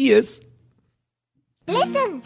[0.00, 0.40] ears.
[1.66, 2.22] Listen.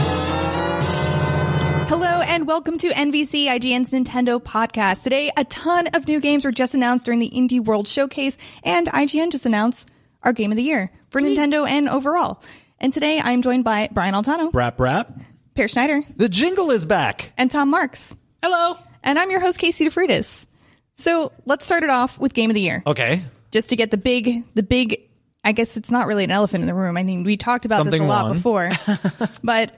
[1.87, 5.03] Hello and welcome to NVC IGN's Nintendo podcast.
[5.03, 8.87] Today, a ton of new games were just announced during the Indie World Showcase, and
[8.87, 9.91] IGN just announced
[10.23, 12.41] our game of the year for Nintendo and overall.
[12.79, 15.21] And today, I'm joined by Brian Altano, Brap brap.
[15.55, 17.33] Peer Schneider, The jingle is back.
[17.37, 18.17] and Tom Marks.
[18.43, 18.77] Hello.
[19.03, 20.47] And I'm your host, Casey DeFreitas.
[20.97, 23.23] So let's start it off with game of the year, Okay.
[23.51, 25.03] just to get the big, the big.
[25.45, 26.97] I guess it's not really an elephant in the room.
[26.97, 28.33] I mean, we talked about Something this a lot won.
[28.35, 28.71] before,
[29.45, 29.75] but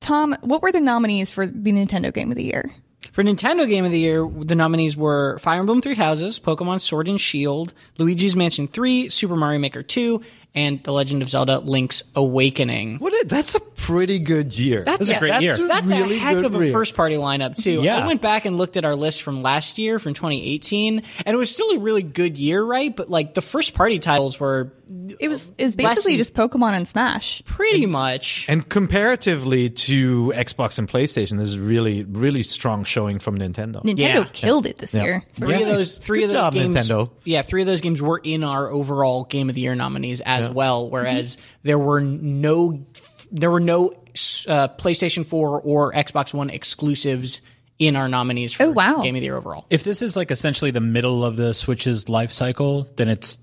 [0.00, 2.70] Tom, what were the nominees for the Nintendo Game of the Year?
[3.12, 7.08] For Nintendo Game of the Year, the nominees were Fire Emblem Three Houses, Pokemon Sword
[7.08, 10.20] and Shield, Luigi's Mansion 3, Super Mario Maker 2,
[10.58, 12.98] and The Legend of Zelda Link's Awakening.
[12.98, 13.12] What?
[13.12, 14.82] A, that's a pretty good year.
[14.84, 15.56] That's a great year.
[15.56, 16.72] That's really a heck of a year.
[16.72, 17.82] first party lineup too.
[17.82, 17.98] Yeah.
[18.02, 21.36] I went back and looked at our list from last year, from 2018, and it
[21.36, 22.94] was still a really good year, right?
[22.94, 24.72] But like the first party titles were
[25.20, 27.42] It was it was Less basically just Pokemon and Smash.
[27.44, 28.46] pretty much.
[28.48, 33.82] And comparatively to Xbox and PlayStation, this is really, really strong showing from Nintendo.
[33.84, 34.24] Nintendo Yeah.
[34.32, 35.22] killed it this year.
[35.34, 37.10] Three of those, three Good of those job, games, Nintendo.
[37.24, 40.47] yeah, three of those games were in our overall Game of the Year nominees as
[40.54, 40.88] well.
[40.90, 41.46] Whereas Mm-hmm.
[41.62, 42.84] there were no,
[43.30, 47.40] there were no uh, PlayStation Four or Xbox One exclusives
[47.78, 49.00] in our nominees for Oh, wow.
[49.02, 49.64] Game of the Year overall.
[49.70, 53.38] If this is like essentially the middle of the Switch's life cycle, then it's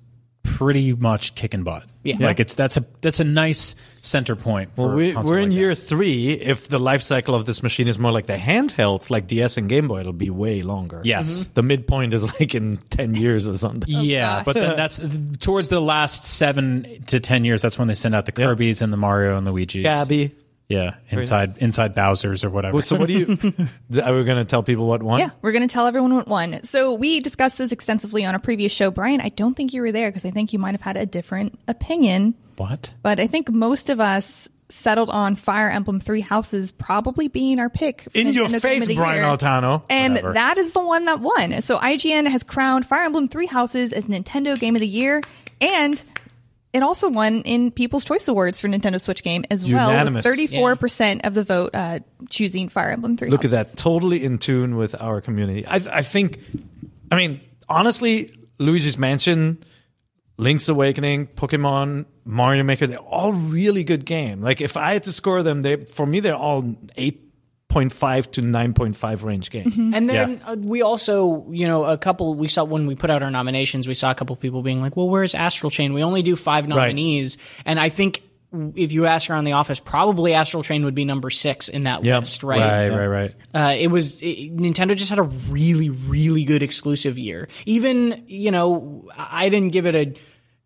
[0.45, 1.83] pretty much kicking butt.
[2.03, 2.17] Yeah.
[2.19, 4.75] Like it's that's a that's a nice center point.
[4.75, 5.75] For Well, we, we're in like year that.
[5.75, 6.33] three.
[6.33, 9.67] If the life cycle of this machine is more like the handhelds, like DS and
[9.67, 11.01] Game Boy, it'll be way longer.
[11.03, 11.41] Yes.
[11.41, 11.53] Mm-hmm.
[11.55, 13.93] The midpoint is like in 10 years or something.
[13.93, 15.01] Oh, yeah, but then that's
[15.39, 17.61] towards the last seven to ten years.
[17.61, 19.83] That's when they send out the Kirby's and the Mario and Luigi's.
[19.83, 20.35] Gabby.
[20.67, 22.73] Yeah, inside inside Bowser's or whatever.
[22.73, 23.27] Well, so what do you,
[24.03, 25.19] are we going to tell people what won?
[25.19, 26.63] Yeah, we're going to tell everyone what won.
[26.63, 28.89] So we discussed this extensively on a previous show.
[28.89, 31.05] Brian, I don't think you were there because I think you might have had a
[31.05, 32.33] different opinion.
[32.57, 32.93] what?
[33.03, 37.69] But I think most of us settled on Fire Emblem Three Houses probably being our
[37.69, 38.07] pick.
[38.15, 39.25] In your Nintendo face, Brian Year.
[39.25, 39.83] Altano.
[39.91, 40.33] And Whatever.
[40.33, 41.61] that is the one that won.
[41.61, 45.21] So IGN has crowned Fire Emblem Three Houses as Nintendo Game of the Year,
[45.61, 46.03] and
[46.75, 50.25] it also won in People's Choice Awards for Nintendo Switch game as well, Unanimous.
[50.25, 51.99] with thirty-four percent of the vote uh,
[52.29, 53.29] choosing Fire Emblem Three.
[53.29, 53.67] Look at that.
[53.77, 55.65] Totally in tune with our community.
[55.65, 56.39] I, I think,
[57.09, 59.63] I mean, honestly, Luigi's Mansion,
[60.37, 64.41] Link's Awakening, Pokemon, Mario Maker, they're all really good game.
[64.41, 66.75] Like if I had to score them, they for me they're all
[67.69, 69.93] 8.5 to 9.5 range game.
[69.93, 73.21] And then uh, we also, you know, a couple we saw when we put out
[73.23, 75.93] our nominations, we saw a couple people being like, "Well, where's Astral Chain?
[75.93, 78.21] We only do five nominees." And I think
[78.75, 82.05] if you ask around the office, probably Astral Chain would be number six in that
[82.05, 82.21] Yep.
[82.21, 82.89] list, right?
[82.89, 83.33] Right, right, right.
[83.53, 87.49] Uh, it was it, Nintendo just had a really, really good exclusive year.
[87.65, 90.13] Even you know, I didn't give it a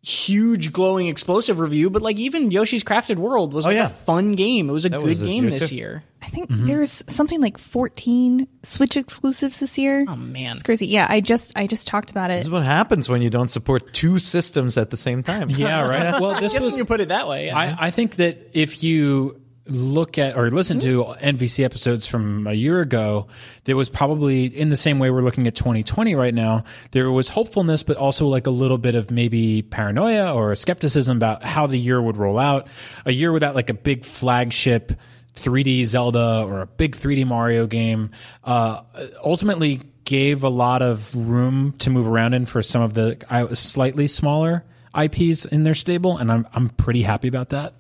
[0.10, 3.86] huge glowing explosive review, but like even Yoshi's Crafted World was oh, like yeah.
[3.86, 4.70] a fun game.
[4.70, 5.76] It was a good was this game year, this too.
[5.76, 6.04] year.
[6.22, 6.66] I think mm-hmm.
[6.66, 10.06] there's something like 14 Switch exclusives this year.
[10.08, 10.88] Oh man, It's crazy.
[10.88, 12.38] Yeah, I just I just talked about it.
[12.38, 15.50] This is what happens when you don't support two systems at the same time.
[15.60, 16.20] Yeah, right.
[16.22, 17.48] Well, this Guess when was you put it that way.
[17.48, 17.58] Yeah.
[17.58, 22.54] I, I think that if you look at or listen to NVC episodes from a
[22.54, 23.28] year ago,
[23.64, 27.30] there was probably in the same way we're looking at 2020 right now, there was
[27.30, 31.78] hopefulness, but also like a little bit of maybe paranoia or skepticism about how the
[31.78, 32.68] year would roll out.
[33.06, 34.94] A year without like a big flagship
[35.36, 38.12] 3D Zelda or a big 3D Mario game,
[38.44, 38.82] uh,
[39.24, 43.18] ultimately gave a lot of room to move around in for some of the
[43.54, 44.66] slightly smaller
[45.00, 47.76] IPs in their stable, and I'm I'm pretty happy about that.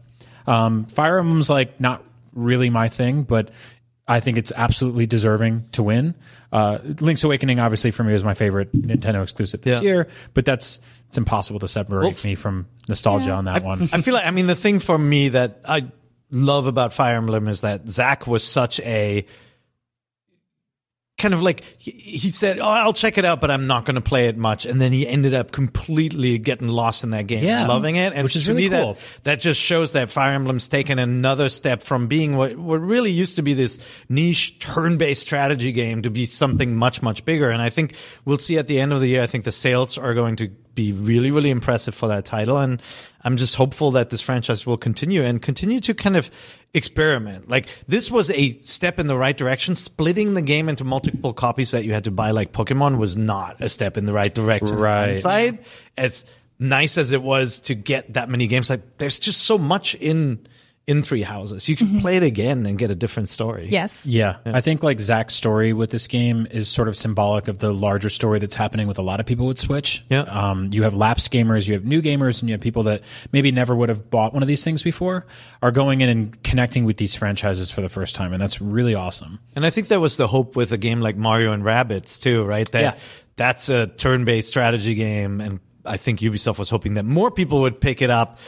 [0.47, 3.51] Um, Fire Emblem's like not really my thing, but
[4.07, 6.15] I think it's absolutely deserving to win.
[6.51, 9.87] Uh, Link's Awakening, obviously, for me, was my favorite Nintendo exclusive this Yeah.
[9.87, 13.83] year, but that's it's impossible to separate me from nostalgia on that one.
[13.93, 15.87] I feel like I mean the thing for me that I
[16.31, 19.25] love about Fire Emblem is that Zach was such a
[21.19, 23.95] kind of like he, he said, "Oh, I'll check it out, but I'm not going
[23.95, 27.43] to play it much," and then he ended up completely getting lost in that game,
[27.43, 27.67] Yeah.
[27.67, 28.93] loving it, and Which is to really me cool.
[28.93, 33.11] that that just shows that Fire Emblem's taken another step from being what what really
[33.11, 33.77] used to be this
[34.09, 37.93] niche turn-based strategy game to be something much much bigger, and I think
[38.25, 39.21] we'll see at the end of the year.
[39.21, 40.49] I think the sales are going to
[40.79, 42.81] be really really impressive for that title, and
[43.21, 46.31] I'm just hopeful that this franchise will continue and continue to kind of
[46.73, 47.49] experiment.
[47.49, 49.75] Like this was a step in the right direction.
[49.75, 53.59] Splitting the game into multiple copies that you had to buy, like Pokemon, was not
[53.59, 54.77] a step in the right direction.
[54.77, 55.15] Right.
[55.15, 55.65] Inside,
[55.97, 56.25] as
[56.59, 60.47] nice as it was to get that many games, like there's just so much in
[60.89, 61.69] in Three Houses.
[61.69, 63.67] You can play it again and get a different story.
[63.69, 64.07] Yes.
[64.07, 64.37] Yeah.
[64.43, 68.09] I think like Zach's story with this game is sort of symbolic of the larger
[68.09, 70.03] story that's happening with a lot of people with Switch.
[70.09, 70.21] Yeah.
[70.21, 73.51] Um, you have lapsed gamers, you have new gamers, and you have people that maybe
[73.51, 75.27] never would have bought one of these things before
[75.61, 78.33] are going in and connecting with these franchises for the first time.
[78.33, 79.37] And that's really awesome.
[79.55, 82.43] And I think that was the hope with a game like Mario and Rabbids too,
[82.45, 82.69] right?
[82.71, 82.95] That Yeah.
[83.35, 87.79] that's a turn-based strategy game, and I think Ubisoft was hoping that more people would
[87.79, 88.39] pick it up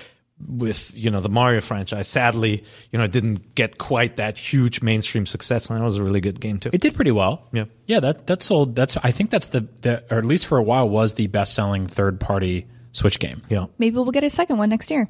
[0.47, 2.07] with you know the Mario franchise.
[2.07, 6.03] Sadly, you know, it didn't get quite that huge mainstream success, and that was a
[6.03, 6.69] really good game too.
[6.73, 7.47] It did pretty well.
[7.51, 7.65] Yeah.
[7.87, 7.99] Yeah.
[7.99, 10.87] That, that sold, that's, I think that's the, the, or at least for a while
[10.87, 13.41] was the best selling third party Switch game.
[13.47, 15.09] yeah, Maybe we'll get a second one next year.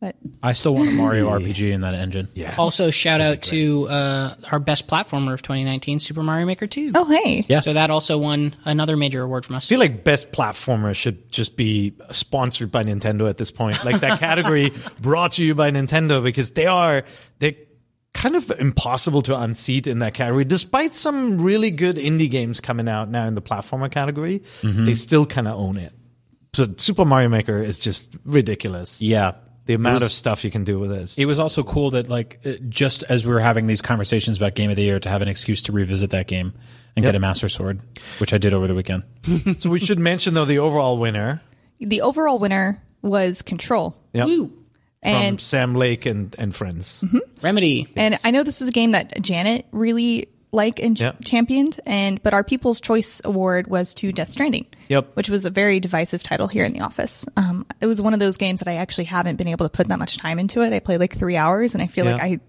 [0.00, 0.14] But
[0.44, 2.28] I still want a Mario RPG in that engine.
[2.34, 2.54] yeah.
[2.56, 6.92] Also, shout out to uh, our best platformer of 2019, Super Mario Maker 2.
[6.94, 7.60] oh hey, Yeah.
[7.60, 9.66] So that also won another major award from us.
[9.66, 13.84] I feel like best platformer should just be sponsored by Nintendo at this point.
[13.84, 17.02] Like that category brought to you by Nintendo because they are
[17.40, 17.58] they
[18.14, 20.44] kind of impossible to unseat in that category.
[20.44, 25.26] Despite some really good indie games coming out now in the platformer category, they still
[25.26, 25.92] kind of own it.
[26.54, 29.02] So Super Mario Maker is just ridiculous.
[29.02, 29.32] Yeah.
[29.68, 31.18] The amount was- of stuff you can do with this.
[31.18, 34.54] It was also cool that like uh, just as we were having these conversations about
[34.54, 36.54] game of the year to have an excuse to revisit that game
[36.96, 37.80] and get a master sword,
[38.18, 39.02] which I did over the weekend.
[39.58, 41.42] so we should mention though the overall winner
[41.80, 44.46] the overall winner was Control, yep, Woo!
[44.48, 44.56] from
[45.02, 47.04] and Sam Lake and, and friends.
[47.42, 47.88] Remedy.
[47.94, 51.12] and I know this was a game that Janet really liked and ch- Yeah.
[51.24, 54.66] championed, and but our People's Choice Award was to Death Stranding.
[54.88, 55.10] Yep.
[55.16, 57.26] which was a very divisive title here in the office.
[57.36, 59.86] Um, it was one of those games that I actually haven't been able to put
[59.88, 60.72] that much time into it.
[60.72, 62.40] I played like three hours, and I feel like I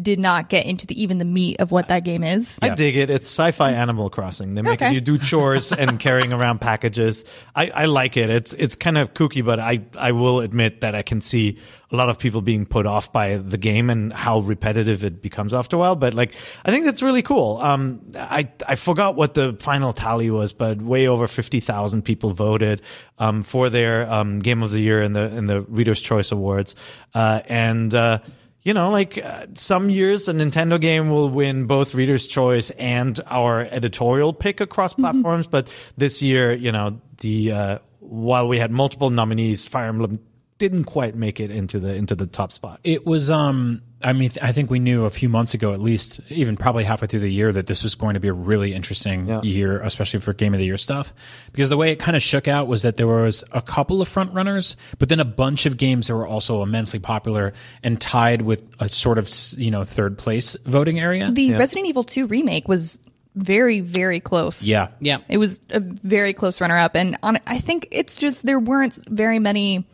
[0.00, 2.58] did not get into the even the meat of what that game is.
[2.60, 3.10] I dig it.
[3.10, 4.54] It's sci-fi Animal Crossing.
[4.54, 4.94] They're making Okay.
[4.94, 7.24] you do chores and carrying around packages.
[7.54, 8.28] I, I like it.
[8.28, 11.58] It's it's kind of kooky, but I I will admit that I can see
[11.92, 15.54] a lot of people being put off by the game and how repetitive it becomes
[15.54, 15.94] after a while.
[15.94, 17.58] But like, I think that's really cool.
[17.58, 22.32] Um, I I forgot what the final tally was, but way over fifty thousand people
[22.32, 22.82] voted
[23.20, 26.74] um for their um game of the year in the in the Readers' Choice Awards,
[27.14, 27.94] uh, and.
[27.94, 28.18] uh
[28.64, 33.20] you know, like uh, some years a Nintendo game will win both Reader's Choice and
[33.26, 38.70] our editorial pick across platforms, but this year, you know, the uh, while we had
[38.70, 40.18] multiple nominees, Fire Emblem
[40.68, 42.80] didn't quite make it into the into the top spot.
[42.84, 46.20] It was, um, I mean, I think we knew a few months ago, at least,
[46.30, 49.26] even probably halfway through the year, that this was going to be a really interesting
[49.28, 49.42] Yeah.
[49.42, 51.12] year, especially for Game of the Year stuff.
[51.52, 54.08] Because the way it kind of shook out was that there was a couple of
[54.08, 57.52] front runners, but then a bunch of games that were also immensely popular
[57.82, 59.28] and tied with a sort of,
[59.58, 61.30] you know, third place voting area.
[61.30, 63.00] The Resident Evil 2 remake was
[63.36, 64.64] very, very close.
[64.64, 64.88] yeah.
[65.00, 65.18] Yeah.
[65.28, 66.94] It was a very close runner up.
[66.94, 69.84] And on, I think it's just there weren't very many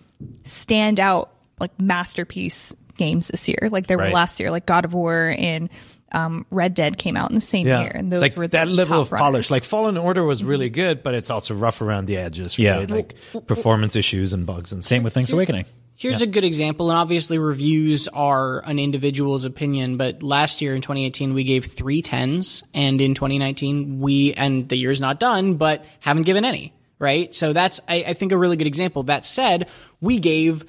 [0.44, 1.28] standout
[1.58, 3.68] like masterpiece games this year.
[3.70, 4.08] Like there Right.
[4.08, 5.68] were last year, like God of War and
[6.12, 7.92] um, Red Dead came out in the same year.
[7.94, 9.50] And those like were the that level top of polish.
[9.50, 12.58] Like Fallen Order was really good, but it's also rough around the edges.
[12.58, 12.84] Yeah.
[12.88, 13.14] like
[13.46, 15.66] performance issues and bugs and Same with Link's Awakening.
[15.94, 20.80] Here's a good example, and obviously reviews are an individual's opinion, but last year in
[20.80, 25.84] 2018 we gave three tens, and in 2019 we, and the year's not done, but
[26.00, 27.34] haven't given any, right?
[27.34, 29.02] So that's, I, I think, a really good example.
[29.04, 29.68] That said,
[30.00, 30.64] we gave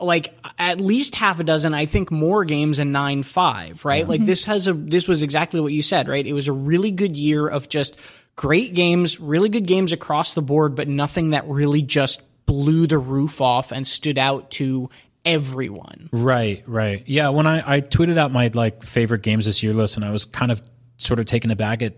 [0.00, 4.02] like at least half a dozen, I think more games in 9-5, right?
[4.02, 4.10] Mm-hmm.
[4.10, 6.24] Like this has a, this was exactly what you said, right?
[6.24, 7.98] It was a really good year of just
[8.36, 12.98] great games, really good games across the board, but nothing that really just blew the
[12.98, 14.88] roof off and stood out to
[15.24, 16.08] everyone.
[16.12, 17.02] Right, right.
[17.06, 20.10] Yeah, when I, I tweeted out my like favorite games this year list and I
[20.10, 20.62] was kind of
[20.96, 21.94] sort of taken aback at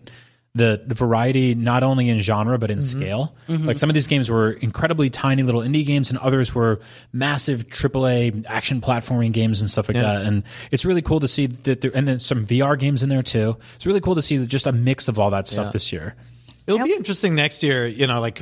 [0.55, 3.01] the, the variety not only in genre but in mm-hmm.
[3.01, 3.35] scale.
[3.49, 3.67] Mm-hmm.
[3.67, 6.81] Like some of these games were incredibly tiny little indie games and others were
[7.13, 10.23] massive AAA action platforming games and stuff like that.
[10.23, 13.23] And it's really cool to see that there and then some VR games in there
[13.23, 13.57] too.
[13.75, 16.15] It's really cool to see just a mix of all that stuff this year.
[16.67, 18.41] It'll be interesting next year, you know, like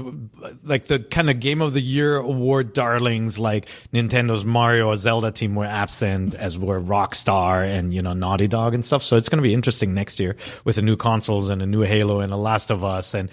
[0.62, 5.32] like the kind of game of the year award darlings like Nintendo's Mario or Zelda
[5.32, 9.02] team were absent as were Rockstar and, you know, Naughty Dog and stuff.
[9.02, 11.80] So it's going to be interesting next year with the new consoles and a new
[11.82, 13.28] Halo and a Last of Us and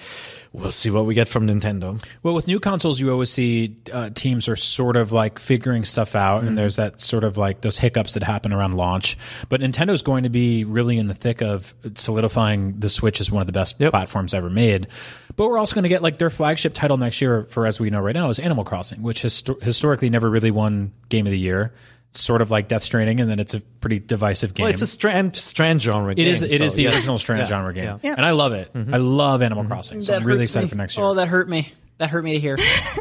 [0.53, 2.03] we'll see what we get from Nintendo.
[2.23, 6.15] Well, with new consoles, you always see uh, teams are sort of like figuring stuff
[6.15, 9.17] out, and there's that sort of like those hiccups that happen around launch.
[9.49, 13.41] But Nintendo's going to be really in the thick of solidifying the Switch as one
[13.41, 13.91] of the best Yep.
[13.91, 14.87] platforms ever made.
[15.35, 17.89] But we're also going to get like their flagship title next year, for as we
[17.89, 21.39] know right now, is Animal Crossing, which histo- historically never really won Game of the
[21.39, 21.73] Year.
[22.09, 24.63] It's sort of like Death Stranding, and then it's a pretty divisive game.
[24.63, 26.27] Well, it's a strand strand genre it game.
[26.27, 26.41] is.
[26.41, 26.89] It is so, the yeah.
[26.89, 27.45] original strand Yeah.
[27.47, 27.97] genre game, Yeah.
[28.01, 28.13] Yeah.
[28.17, 28.71] and I love it.
[28.73, 30.69] I love Animal Crossing, so I'm really excited me.
[30.71, 31.05] for next year.
[31.05, 31.71] Oh, that hurt me.
[31.99, 32.57] That hurt me to hear.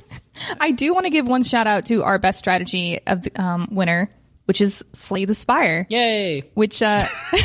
[0.60, 3.68] I do want to give one shout out to our best strategy of the um,
[3.70, 4.10] winner,
[4.44, 5.86] which is Slay the Spire.
[5.88, 6.42] Yay!
[6.54, 7.02] Which uh,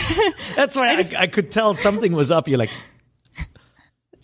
[0.56, 2.48] That's why I, I could tell something was up.
[2.50, 2.72] You're like,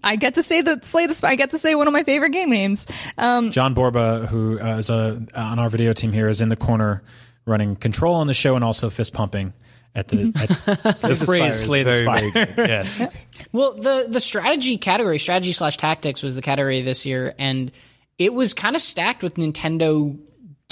[0.04, 1.32] I get to say the Slay the Spire.
[1.32, 2.86] I get to say one of my favorite game names.
[3.18, 6.56] Um, John Borba, who uh, is a, on our video team here, is in the
[6.56, 7.04] corner
[7.50, 9.54] running control on the show and also fist pumping
[9.96, 10.32] at the,
[10.86, 13.16] at the phrase "slay the spire." yes.
[13.52, 17.72] Well, the the strategy category, strategy slash tactics, was the category this year, and
[18.20, 20.20] it was kind of stacked with Nintendo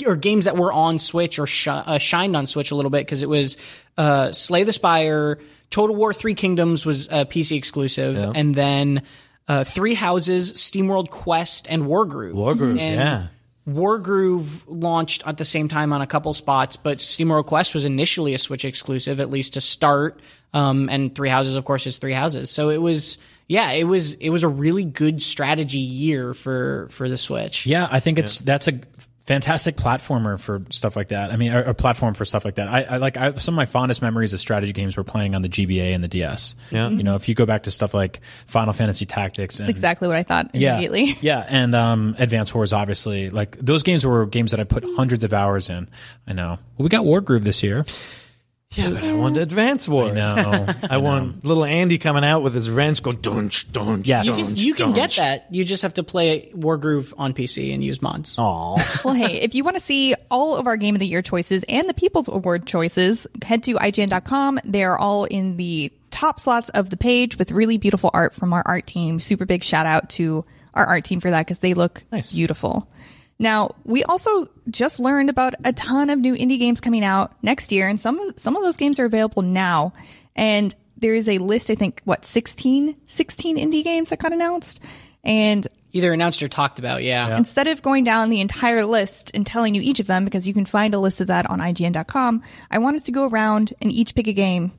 [0.06, 3.06] or games that were on Switch or sh- uh, shined on Switch a little bit
[3.06, 3.58] because it was
[3.98, 5.40] uh, Slay the Spire,
[5.72, 9.02] Total War Three Kingdoms was uh, PC exclusive, and then
[9.48, 12.34] uh, Three Houses, SteamWorld Quest, and Wargroove.
[12.34, 13.28] Wargroove, And yeah.
[13.68, 18.34] Wargroove launched at the same time on a couple spots, but SteamWorld Quest was initially
[18.34, 20.22] a Switch exclusive, at least to start.
[20.54, 22.50] Um, and Three Houses, of course, is Three Houses.
[22.50, 27.10] So it was, yeah, it was, it was a really good strategy year for for
[27.10, 27.66] the Switch.
[27.66, 28.80] Yeah, I think it's that's a
[29.28, 31.32] fantastic platformer for stuff like that.
[31.32, 32.70] I mean, a, a platform for stuff like that.
[32.70, 35.42] I, I like I, some of my fondest memories of strategy games were playing on
[35.42, 36.56] the GBA and the DS.
[36.72, 36.90] Yeah.
[36.90, 40.16] you know, if you go back to stuff like Final Fantasy Tactics and exactly what
[40.16, 41.18] I thought yeah, immediately.
[41.22, 45.26] yeah, and um, Advance Wars, obviously, like those games were games that I put hundreds
[45.26, 45.90] of hours in.
[46.26, 46.58] I know.
[46.78, 47.86] Well, we got Wargroove this year.
[48.72, 50.14] Yeah, but I want Advance Wars.
[50.14, 54.26] know, I want little Andy coming out with his wrench go dunch, dunch, Yes.
[54.26, 55.48] You dunch, can, you can get that.
[55.50, 58.36] You just have to play Wargroove on PC and use mods.
[58.38, 59.02] Aw.
[59.06, 61.64] well, hey, if you want to see all of our Game of the Year choices
[61.70, 64.60] and the People's Award choices, head to IGN.com.
[64.66, 68.64] They're all in the top slots of the page with really beautiful art from our
[68.66, 69.20] art team.
[69.22, 70.44] Super big shout out to
[70.74, 72.36] our art team for that because they look Nice.
[72.36, 72.88] beautiful.
[73.40, 77.72] Now, we also just learned about a ton of new indie games coming out next
[77.72, 79.94] year, and some of, some of those games are available now.
[80.36, 84.80] And there is a list, I think, what, 16, 16 indie games that got announced.
[85.24, 87.38] And Either announced or talked about, yeah.
[87.38, 90.54] instead of going down the entire list and telling you each of them, because you
[90.54, 93.92] can find a list of that on IGN.com, I want us to go around and
[93.92, 94.72] each pick a game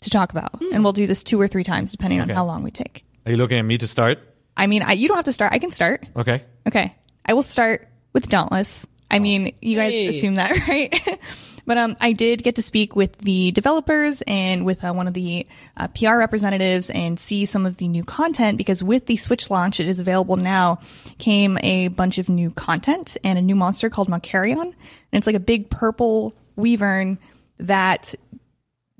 [0.00, 0.56] to talk about.
[0.56, 0.74] Hmm.
[0.74, 3.04] And we'll do this two or three times depending on how long we take.
[3.26, 4.18] Are you looking at me to start?
[4.56, 5.52] I mean, I, you don't have to start.
[5.52, 6.06] I can start.
[6.16, 6.42] Okay.
[6.66, 6.94] Okay.
[7.24, 8.86] I will start with Dauntless.
[9.10, 10.08] I mean, you guys Hey.
[10.08, 11.18] assume that, right?
[11.66, 15.12] but um, I did get to speak with the developers and with uh, one of
[15.12, 19.50] the uh, PR representatives and see some of the new content because with the Switch
[19.50, 20.80] launch, it is available now,
[21.18, 24.60] came a bunch of new content and a new monster called Malkarion.
[24.62, 24.74] And
[25.12, 27.18] it's like a big purple wyvern
[27.58, 28.14] that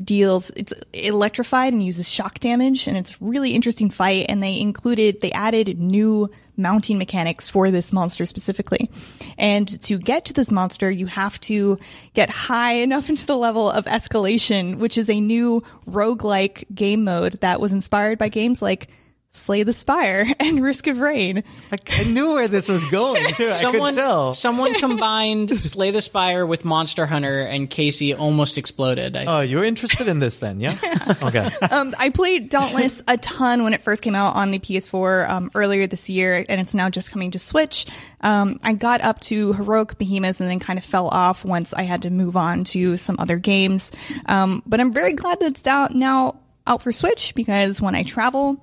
[0.04, 4.58] deals it's electrified and uses shock damage and it's a really interesting fight and they
[4.58, 8.90] included they added new mounting mechanics for this monster specifically.
[9.38, 11.78] And to get to this monster you have to
[12.14, 17.40] get high enough into the level of escalation which is a new roguelike game mode
[17.40, 18.88] that was inspired by games like
[19.34, 23.46] slay the spire and risk of rain I, I knew where this was going too.
[23.46, 24.34] I Someone, could tell.
[24.34, 29.16] someone combined Slay the Spire with Monster Hunter, and Casey almost exploded.
[29.16, 30.76] I, Oh, you're interested in this then, yeah?
[31.22, 31.48] Okay.
[31.70, 35.50] um, I played Dauntless a ton when it first came out on the PS4 um,
[35.54, 37.86] earlier this year, and it's now just coming to Switch.
[38.20, 41.82] Um, I got up to Heroic Behemoths and then kind of fell off once I
[41.82, 43.92] had to move on to some other games.
[44.26, 46.36] Um, but I'm very glad that it's out now
[46.66, 48.62] out for Switch because when I travel,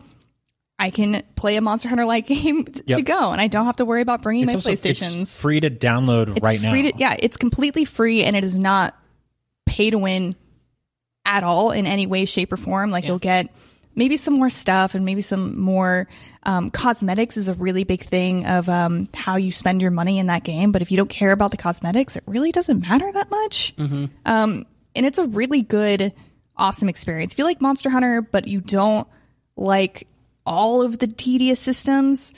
[0.80, 3.76] I can play a Monster Hunter like game t- to go, and I don't have
[3.76, 5.22] to worry about bringing It's my also PlayStations.
[5.24, 6.74] it's free to download It's right now.
[6.74, 8.96] To, yeah, it's completely free and it is not
[9.66, 10.36] pay to win
[11.26, 12.92] at all in any way, shape, or form.
[12.92, 13.50] Like you'll get
[13.94, 16.08] maybe some more stuff and maybe some more
[16.44, 20.28] um, cosmetics is a really big thing of um, how you spend your money in
[20.28, 20.72] that game.
[20.72, 23.74] But if you don't care about the cosmetics, it really doesn't matter that much.
[24.26, 26.14] Um, and it's a really good,
[26.56, 27.34] awesome experience.
[27.34, 29.08] If you like Monster Hunter, but you don't
[29.58, 30.08] like
[30.46, 32.34] all of the tedious systems,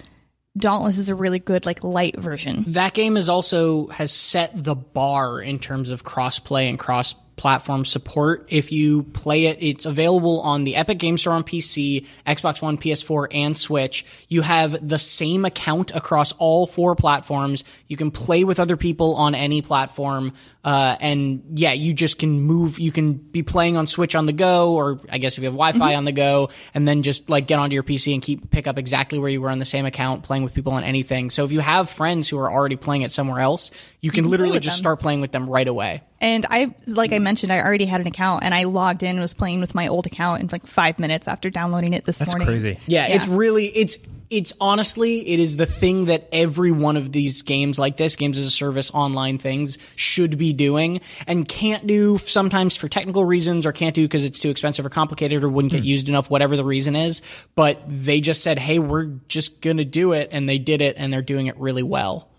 [0.58, 2.66] Dauntless is a really good, like, light version.
[2.74, 7.84] that game is also has set the bar in terms of cross-play and cross platform
[7.84, 8.46] support.
[8.50, 12.78] If you play it, it's available on the Epic Game Store on PC, Xbox One,
[12.78, 14.06] PS4, and Switch.
[14.30, 17.64] You have the same account across all four platforms.
[17.88, 20.34] You can play with other people on any platform.
[20.64, 24.34] Uh, and yeah, you just can move, you can be playing on Switch on the
[24.34, 27.48] go, or I guess if you have Wi-Fi on the go, and then just like
[27.48, 29.88] get onto your PC and keep, pick up exactly where you were on the same
[29.88, 31.32] account, playing with people on anything.
[31.32, 34.30] So if you have friends who are already playing it somewhere else, you can, can
[34.30, 34.84] literally just them.
[34.84, 36.04] start playing with them right away.
[36.22, 39.20] And I, like I mentioned, I already had an account and I logged in and
[39.20, 42.32] was playing with my old account in like five minutes after downloading it this That's
[42.32, 42.48] morning.
[42.48, 42.78] crazy.
[42.86, 43.16] Yeah, Yeah.
[43.16, 43.98] it's really it's
[44.30, 48.38] it's honestly it is the thing that every one of these games like this games
[48.38, 53.66] as a service online things should be doing and can't do sometimes for technical reasons
[53.66, 55.86] or can't do because it's too expensive or complicated or wouldn't get hmm.
[55.86, 57.22] used enough whatever the reason is
[57.56, 60.96] but they just said hey we're just going to do it and they did it
[60.98, 62.31] and they're doing it really well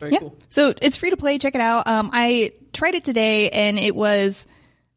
[0.00, 0.18] Very yeah.
[0.18, 0.36] cool.
[0.48, 1.38] So it's free to play.
[1.38, 1.86] Check it out.
[1.86, 4.46] Um, I tried it today and it was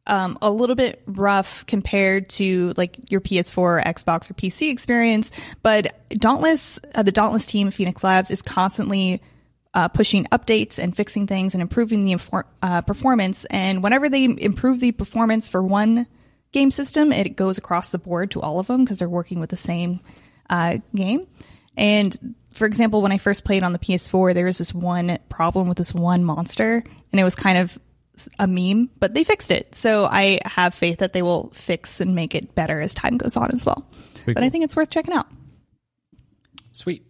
[0.08, 5.32] um, a little bit rough compared to like your PS4 or Xbox or PC experience.
[5.62, 9.22] But Dauntless, uh, the Dauntless team, at Phoenix Labs, is constantly
[9.74, 13.46] uh, pushing updates and fixing things and improving the infor- uh, performance.
[13.46, 16.08] And whenever they improve the performance for one
[16.52, 19.50] game system, it goes across the board to all of them because they're working with
[19.50, 20.00] the same
[20.50, 21.28] uh, game.
[21.76, 25.68] And for example, when I first played on the PS4, there was this one problem
[25.68, 27.78] with this one monster, and it was kind of
[28.40, 29.74] a meme, but they fixed it.
[29.76, 33.36] So I have faith that they will fix and make it better as time goes
[33.38, 33.90] on as well.
[34.26, 35.28] but I think it's worth checking out.
[36.74, 37.06] Sweet.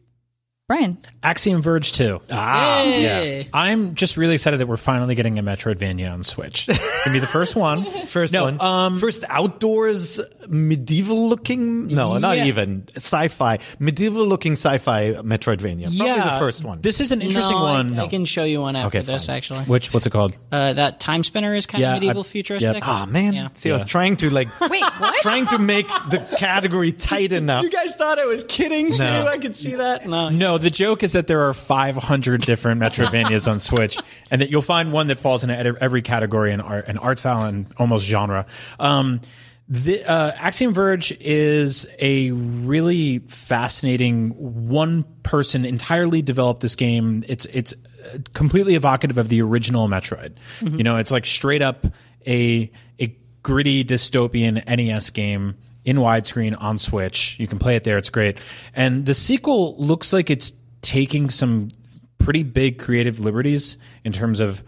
[0.73, 2.21] Brian, Axiom Verge 2.
[2.31, 3.47] Hey.
[3.53, 6.67] I'm just really excited that we're finally getting a Metroidvania on Switch.
[7.03, 7.83] It's going to be the first one.
[8.05, 8.61] First No, one.
[8.61, 11.87] um, First outdoors medieval looking.
[11.87, 12.45] No, not Yeah.
[12.45, 13.59] even sci-fi.
[13.77, 15.95] Medieval looking sci-fi Metroidvania.
[15.97, 16.79] Probably the first one.
[16.81, 17.99] This is an interesting No, I- one.
[17.99, 19.27] I, can show you one after Okay, this.
[19.27, 19.35] fine.
[19.35, 20.37] Actually, Which, what's it called?
[20.51, 22.73] uh, that Timespinner is kind Yeah, of medieval I- futuristic.
[22.75, 22.83] yep.
[22.85, 23.47] Ah man, Yeah.
[23.53, 25.21] see, I was trying to like, Wait, what?
[25.21, 27.63] trying to make the category tight enough.
[27.63, 28.97] You guys thought I was kidding too?
[28.99, 29.27] No.
[29.27, 30.07] I could see that.
[30.07, 30.29] No.
[30.29, 33.97] No, the joke is that there are 500 different Metroidvanias on Switch,
[34.31, 37.43] and that you'll find one that falls into every category in art, and art style
[37.43, 38.45] and almost genre.
[38.79, 39.21] Um,
[39.69, 44.31] the uh, Axiom Verge is a really fascinating
[44.69, 47.23] one person entirely developed this game.
[47.27, 50.33] It's it's uh, completely evocative of the original Metroid.
[50.61, 51.85] You know, it's like straight up
[52.27, 55.55] a a gritty dystopian NES game
[55.85, 57.37] in widescreen on Switch.
[57.39, 57.97] You can play it there.
[57.97, 58.37] It's great.
[58.73, 61.69] And the sequel looks like it's taking some
[62.17, 64.63] pretty big creative liberties in terms of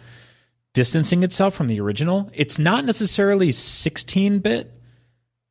[0.74, 2.30] distancing itself from the original.
[2.34, 4.72] It's not necessarily 16 bit.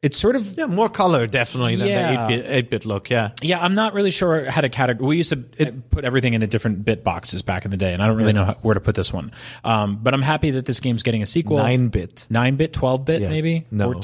[0.03, 2.27] It's sort of Yeah, more color definitely than Yeah.
[2.27, 3.09] the 8-bit, 8-bit look.
[3.09, 3.31] Yeah.
[3.41, 5.01] yeah, I'm not really sure how to categorize.
[5.01, 8.03] We used to it, put everything into different bit boxes back in the day, and
[8.03, 9.33] I don't really know how, where to put this one.
[9.65, 11.57] Um, but I'm happy that this game's getting a sequel.
[11.57, 12.27] 9-bit.
[12.29, 13.31] nine bit, twelve bit, Yes.
[13.31, 13.95] maybe No.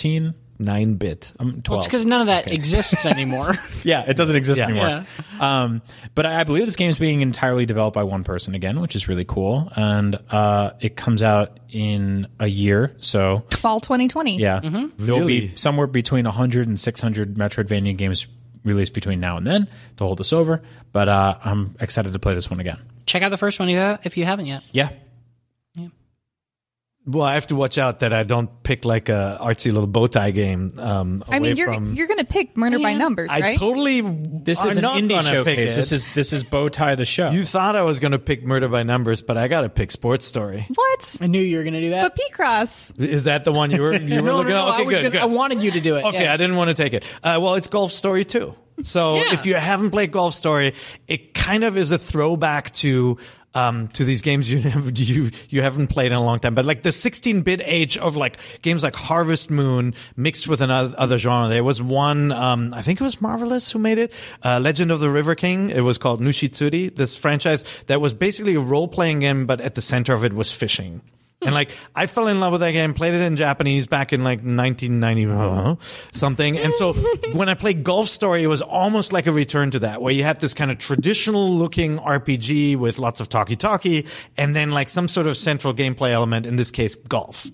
[0.66, 0.94] Fourteen.
[0.96, 1.34] 9-bit.
[1.38, 3.54] I'm Well, it's because none of that exists anymore.
[3.84, 4.66] yeah, it doesn't exist Yeah.
[4.68, 5.04] anymore.
[5.40, 5.82] Um,
[6.14, 8.94] but I, I believe this game is being entirely developed by one person again, which
[8.94, 12.94] is really cool, and uh, it comes out in a year.
[13.00, 14.38] So fall 2020.
[14.38, 15.48] yeah, there'll Really?
[15.48, 18.28] be somewhere between 100 and 600 Metroidvania games
[18.64, 20.60] released between now and then to hold us over.
[20.92, 22.78] But uh, I'm excited to play this one again.
[23.06, 24.62] Check out the first one if you ha- if you haven't yet.
[24.72, 24.90] Yeah,
[27.06, 30.06] Well, I have to watch out that I don't pick like a artsy little bow
[30.06, 30.72] tie game.
[30.78, 32.98] Um, I mean, you're from- you're going to pick Murder by Yeah.
[32.98, 34.02] Numbers, I totally.
[34.02, 35.74] this is an not indie gonna showcase.
[35.74, 37.30] This is this is bow tie the show.
[37.30, 39.90] You thought I was going to pick Murder by Numbers, but I got to pick
[39.90, 40.66] Sports Story.
[40.74, 41.16] what?
[41.22, 42.14] I knew you were going to do that.
[42.14, 43.00] But Picross.
[43.00, 44.68] Is that the one you were you were no, no, looking no.
[44.68, 44.74] at?
[44.74, 45.20] Okay, I, was good, gonna, good.
[45.22, 46.04] I wanted you to do it.
[46.04, 46.34] Okay, yeah.
[46.34, 47.04] I didn't want to take it.
[47.22, 48.54] Uh, well, it's Golf Story too.
[48.82, 49.34] So Yeah.
[49.34, 50.74] if you haven't played Golf Story,
[51.06, 53.18] it kind of is a throwback to
[53.54, 56.54] um, to these games you never, you you haven't played in a long time.
[56.54, 61.18] But like the 16-bit age of like games like Harvest Moon mixed with another other
[61.18, 61.48] genre.
[61.48, 64.12] There was one, um, I think it was Marvelous who made it,
[64.44, 65.70] uh, Legend of the River King.
[65.70, 66.94] It was called Nushitsuri.
[66.94, 70.52] This franchise that was basically a role-playing game, but at the center of it was
[70.52, 71.00] fishing.
[71.42, 74.22] And like, I fell in love with that game, played it in Japanese back in
[74.22, 75.76] like 1990 uh,
[76.12, 76.58] something.
[76.58, 76.92] And so
[77.32, 80.22] when I played Golf Story, it was almost like a return to that, where you
[80.22, 85.08] had this kind of traditional looking RPG with lots of talkie-talkie and then like some
[85.08, 87.46] sort of central gameplay element, in this case, golf.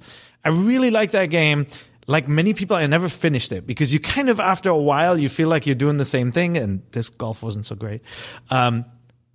[0.45, 1.67] I really like that game.
[2.09, 5.29] Like many people, I never finished it because you kind of, after a while, you
[5.29, 8.03] feel like you're doing the same thing and this golf wasn't so great.
[8.49, 8.85] Um,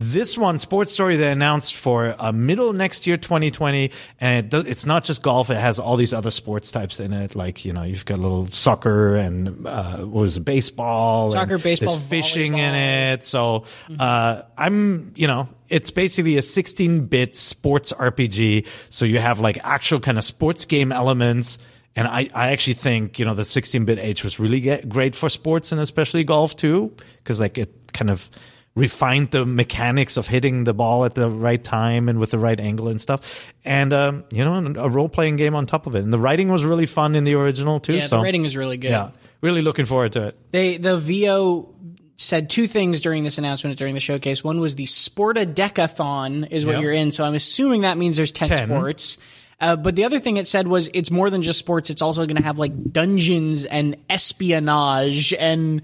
[0.01, 4.59] this one, Sports Story, they announced for uh, middle next year, 2020, and it do,
[4.69, 7.35] it's not just golf; it has all these other sports types in it.
[7.35, 11.55] Like you know, you've got a little soccer and uh, what was it, baseball, Soccer,
[11.55, 13.23] and baseball, there's fishing in it.
[13.23, 13.65] So
[13.99, 18.67] uh, I'm, you know, it's basically a 16-bit sports RPG.
[18.89, 21.59] So you have like actual kind of sports game elements.
[21.95, 25.29] And I, I actually think, you know, the 16-bit age was really get, great for
[25.29, 28.31] sports and especially golf too, because like it kind of
[28.75, 32.60] refined the mechanics of hitting the ball at the right time and with the right
[32.60, 33.53] angle and stuff.
[33.65, 36.03] And, um, you know, a role-playing game on top of it.
[36.03, 37.95] And the writing was really fun in the original too.
[37.95, 38.91] yeah, so, the writing is really good.
[38.91, 40.38] yeah, really looking forward to it.
[40.51, 41.75] They the VO
[42.15, 44.43] said two things during this announcement during the showcase.
[44.43, 46.81] One was the Sporta Decathon is what Yeah.
[46.81, 48.67] you're in, so I'm assuming that means there's ten, 10.
[48.69, 49.17] sports.
[49.60, 51.89] Uh, but the other thing it said was it's more than just sports.
[51.89, 55.81] It's also going to have like dungeons and espionage, and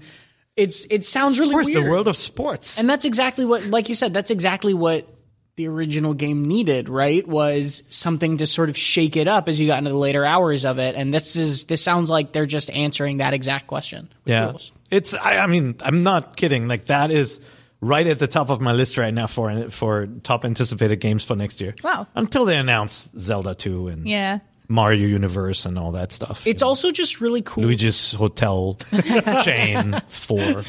[0.58, 1.84] it's it sounds really Of course, weird.
[1.86, 2.78] the world of sports.
[2.78, 5.08] And that's exactly what, like you said, that's exactly what
[5.56, 7.26] the original game needed, right?
[7.26, 10.64] Was something to sort of shake it up as you got into the later hours
[10.64, 10.94] of it.
[10.94, 14.08] And this is, this sounds like they're just answering that exact question.
[14.24, 14.46] with Yeah.
[14.50, 14.70] rules.
[14.90, 16.68] It's, I, I mean, I'm not kidding.
[16.68, 17.40] Like, that is
[17.80, 21.34] right at the top of my list right now for for top anticipated games for
[21.36, 21.74] next year.
[21.82, 22.06] Wow.
[22.14, 24.38] Until they announce Zelda 2 and Yeah.
[24.68, 26.46] Mario Universe and all that stuff.
[26.46, 27.64] It's also just really cool.
[27.64, 28.74] Luigi's Hotel
[29.44, 30.62] Chain 4.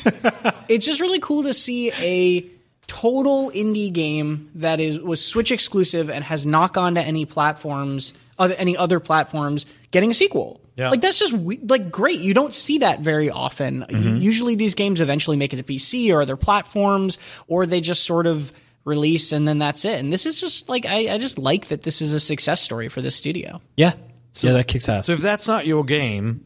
[0.70, 2.50] it's just really cool to see a
[2.88, 8.14] total indie game that is was Switch exclusive and has not gone to any platforms,
[8.40, 10.60] other any other platforms, getting a sequel.
[10.76, 10.90] Yeah.
[10.90, 12.22] Like that's just we- like great.
[12.22, 13.82] You don't see that very often.
[13.88, 14.16] Mm-hmm.
[14.16, 18.28] Usually these games eventually make it to PC or other platforms, or they just sort
[18.28, 18.54] of
[18.86, 20.00] release and then that's it.
[20.00, 22.88] And this is just like I, I just like that this is a success story
[22.88, 23.62] for this studio.
[23.78, 23.94] Yeah.
[24.40, 25.06] yeah, that kicks ass.
[25.06, 26.46] So if that's not your game,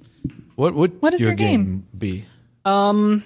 [0.55, 1.87] what would What is your your game?
[1.97, 2.25] be?
[2.65, 3.23] Um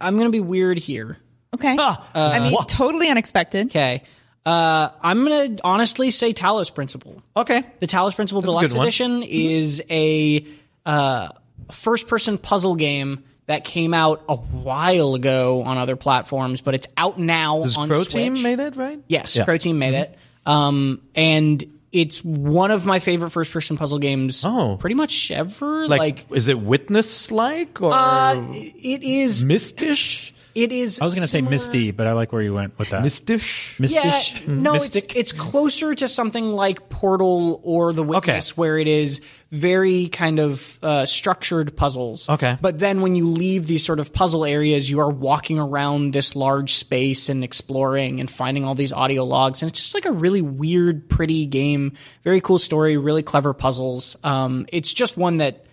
[0.00, 1.18] I'm gonna be weird here.
[1.54, 1.76] Okay.
[2.14, 3.68] I mean, totally unexpected.
[3.68, 4.02] Okay.
[4.46, 7.22] Uh, I'm gonna honestly say Talos Principle.
[7.36, 7.64] Okay.
[7.78, 8.86] The Talos Principle That's Deluxe good one.
[8.86, 10.46] Edition is a
[10.84, 11.28] uh,
[11.70, 17.18] first-person puzzle game that came out a while ago on other platforms, but it's out
[17.18, 18.12] now Does on Crow Switch.
[18.12, 19.00] Team made it, right?
[19.08, 19.42] Yes, Yeah.
[19.44, 19.50] Mm-hmm.
[19.50, 20.18] Croteam made it.
[20.46, 24.44] Um, and it's one of my favorite first-person puzzle games.
[24.44, 24.76] Oh.
[24.80, 25.86] pretty much ever.
[25.86, 29.44] Like, Like, is it witness like or uh, it is.
[29.44, 30.32] mystish?
[30.54, 31.00] It is.
[31.00, 33.02] I was going to say Misty, but I like where you went with that.
[33.02, 33.80] Mystish?
[33.80, 34.46] Yeah, Mystish?
[34.48, 35.16] no, it's, Mystic?
[35.16, 38.56] it's closer to something like Portal or The Witness, Okay.
[38.56, 42.28] where it is very kind of uh, structured puzzles.
[42.28, 42.56] Okay.
[42.60, 46.36] But then when you leave these sort of puzzle areas, you are walking around this
[46.36, 49.60] large space and exploring and finding all these audio logs.
[49.62, 51.92] And it's just like a really weird, pretty game.
[52.22, 54.16] Very cool story, really clever puzzles.
[54.22, 55.64] Um, it's just one that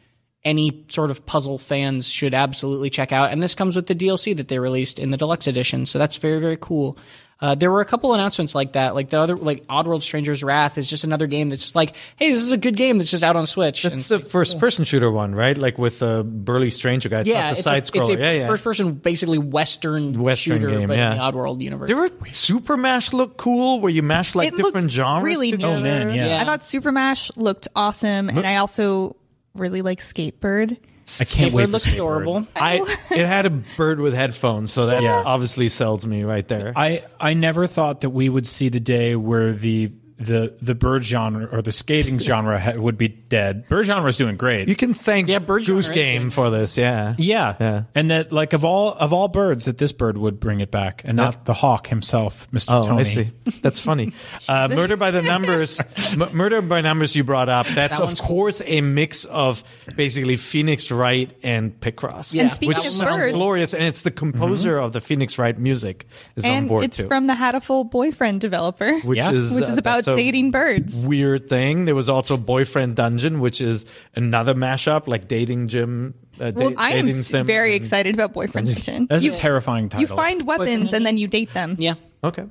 [0.43, 3.31] any sort of puzzle fans should absolutely check out.
[3.31, 5.85] And this comes with the DLC that they released in the deluxe edition.
[5.85, 6.97] So that's very, very cool.
[7.39, 8.93] Uh, there were a couple announcements like that.
[8.93, 12.29] Like the other, like Oddworld Stranger's Wrath is just another game that's just like, hey,
[12.31, 13.81] this is a good game that's just out on Switch.
[13.81, 15.57] That's And- the first person shooter one, right?
[15.57, 17.21] Like with the burly stranger guy.
[17.21, 18.47] It's yeah, not the it's side a, it's a Yeah, yeah.
[18.47, 21.13] first person, basically Western, Western shooter, game, but yeah.
[21.13, 21.87] in the Oddworld universe.
[21.87, 25.25] Did ever Super Mash look cool where you mash like It different looked genres?
[25.25, 25.77] really together?
[25.77, 25.83] neat.
[25.83, 26.27] man, yeah.
[26.27, 26.41] Yeah.
[26.41, 29.15] I thought Super Mash looked awesome, and I also
[29.55, 30.77] really like Skatebird.
[31.19, 31.93] I can't Skatebird wait for looks Skatebird.
[31.95, 32.47] adorable.
[32.55, 32.75] I
[33.11, 35.23] it had a bird with headphones, so that Yeah.
[35.25, 36.71] obviously sells me right there.
[36.75, 39.91] I I never thought that we would see the day where the
[40.25, 43.67] the the bird genre or the skating genre ha- would be dead.
[43.67, 44.67] Bird genre is doing great.
[44.69, 46.77] you can thank Yeah, bird genre Goose Game for this.
[46.77, 47.15] Yeah.
[47.17, 47.55] yeah.
[47.59, 47.83] Yeah.
[47.95, 51.01] and that like of all of all birds, that this bird would bring it back,
[51.05, 52.99] and not the hawk himself, Mister Oh, Tony.
[52.99, 53.29] I see.
[53.61, 54.11] That's funny.
[54.49, 55.81] uh, Murder by the Numbers.
[56.13, 57.15] M- Murder by Numbers.
[57.15, 57.65] You brought up.
[57.67, 59.63] That's That of one's course a mix of
[59.95, 62.37] basically Phoenix Wright and Picross.
[62.39, 65.57] And speaking which of sounds birds- glorious, and it's the composer of the Phoenix Wright
[65.57, 66.05] music
[66.35, 67.07] is on and board it's too.
[67.07, 69.31] from the Hatoful Boyfriend developer, which Yeah.
[69.31, 71.05] is which is uh, about that's a dating birds.
[71.05, 71.85] Weird thing.
[71.85, 76.13] There was also Boyfriend Dungeon, which is another mashup, like dating gym.
[76.39, 79.07] Uh, Well, da- I am dating s- sim very and- excited about Boyfriend Dungeon.
[79.09, 80.01] That's You, a terrifying title.
[80.01, 81.95] you find weapons and then you date them, Yeah.
[82.23, 82.43] Okay.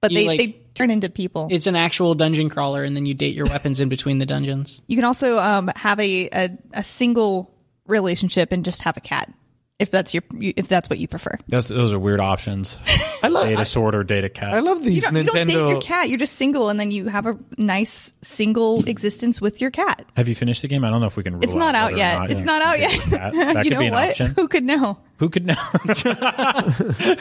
[0.00, 1.48] but You, they, like- they turn into people.
[1.50, 4.80] It's an actual dungeon crawler, and then you date your weapons in between the dungeons.
[4.86, 7.50] you can also um, have a, a a single
[7.86, 9.32] relationship and just have a cat
[9.78, 11.36] if that's your if that's what you prefer.
[11.48, 12.78] That's, those are weird options.
[13.22, 13.44] I love.
[13.46, 14.54] data I, a sword or date a cat.
[14.54, 16.08] I love You these don't, You don't date your cat.
[16.08, 18.88] You're just single, and then you have a nice single hmm.
[18.88, 20.06] existence with your cat.
[20.16, 20.84] Have you finished the game?
[20.84, 21.34] I don't know if we can.
[21.34, 22.18] Rule It's not out whether or yet.
[22.18, 22.44] not, it's yeah.
[22.44, 23.10] not out yet.
[23.10, 24.10] That, that you could know be an what?
[24.10, 24.34] option.
[24.36, 24.98] Who could know?
[25.18, 25.54] Who could know?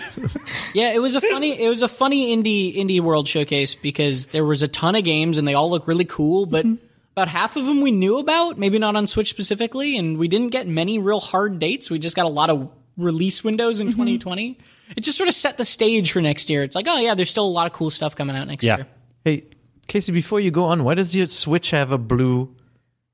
[0.74, 4.44] Yeah, it was a funny it was a funny indie indie world showcase because there
[4.44, 6.86] was a ton of games and they all look really cool, but mm-hmm.
[7.16, 10.50] About half of them we knew about, maybe not on Switch specifically, and we didn't
[10.50, 11.90] get many real hard dates.
[11.90, 14.58] We just got a lot of release windows in 2020.
[14.98, 16.62] It just sort of set the stage for next year.
[16.64, 18.78] It's like, oh yeah, there's still a lot of cool stuff coming out next Yeah.
[18.78, 18.88] year.
[19.24, 19.46] Hey,
[19.88, 22.54] Casey, before you go on, why does your Switch have a blue?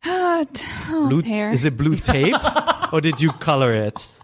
[0.03, 0.45] Uh,
[0.89, 1.51] blue hair.
[1.51, 2.33] Is it blue tape,
[2.91, 4.19] or did you color it?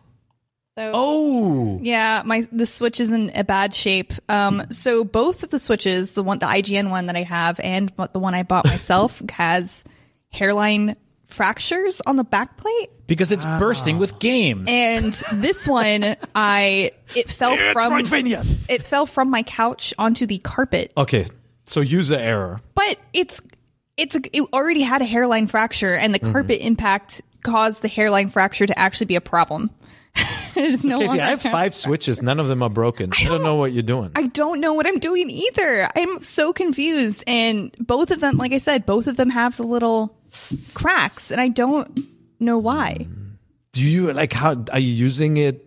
[0.77, 4.13] So, Oh, Yeah, my the Switch is in a bad shape.
[4.29, 7.91] Um, so both of the Switches, the one, the IGN one that I have, and
[8.13, 9.85] the one I bought myself, has
[10.29, 12.89] hairline fractures on the back plate.
[13.07, 14.69] because it's bursting with games.
[14.71, 18.69] And this one, I it fell from Phineas.
[18.69, 21.25] it fell from my couch onto the carpet, Okay,
[21.65, 22.61] so user error.
[22.75, 23.41] but it's
[23.97, 28.29] it's a, it already had a hairline fracture, and the carpet impact caused the hairline
[28.29, 29.71] fracture to actually be a problem.
[30.63, 32.21] it is no Casey, I have five switches.
[32.21, 33.11] None of them are broken.
[33.17, 34.11] I don't know what you're doing.
[34.15, 35.89] I don't know what I'm doing either.
[35.95, 37.23] I'm so confused.
[37.27, 40.17] And both of them, like I said, both of them have the little
[40.73, 42.07] cracks, and I don't
[42.39, 43.07] know why.
[43.71, 45.63] Do you like how are you using it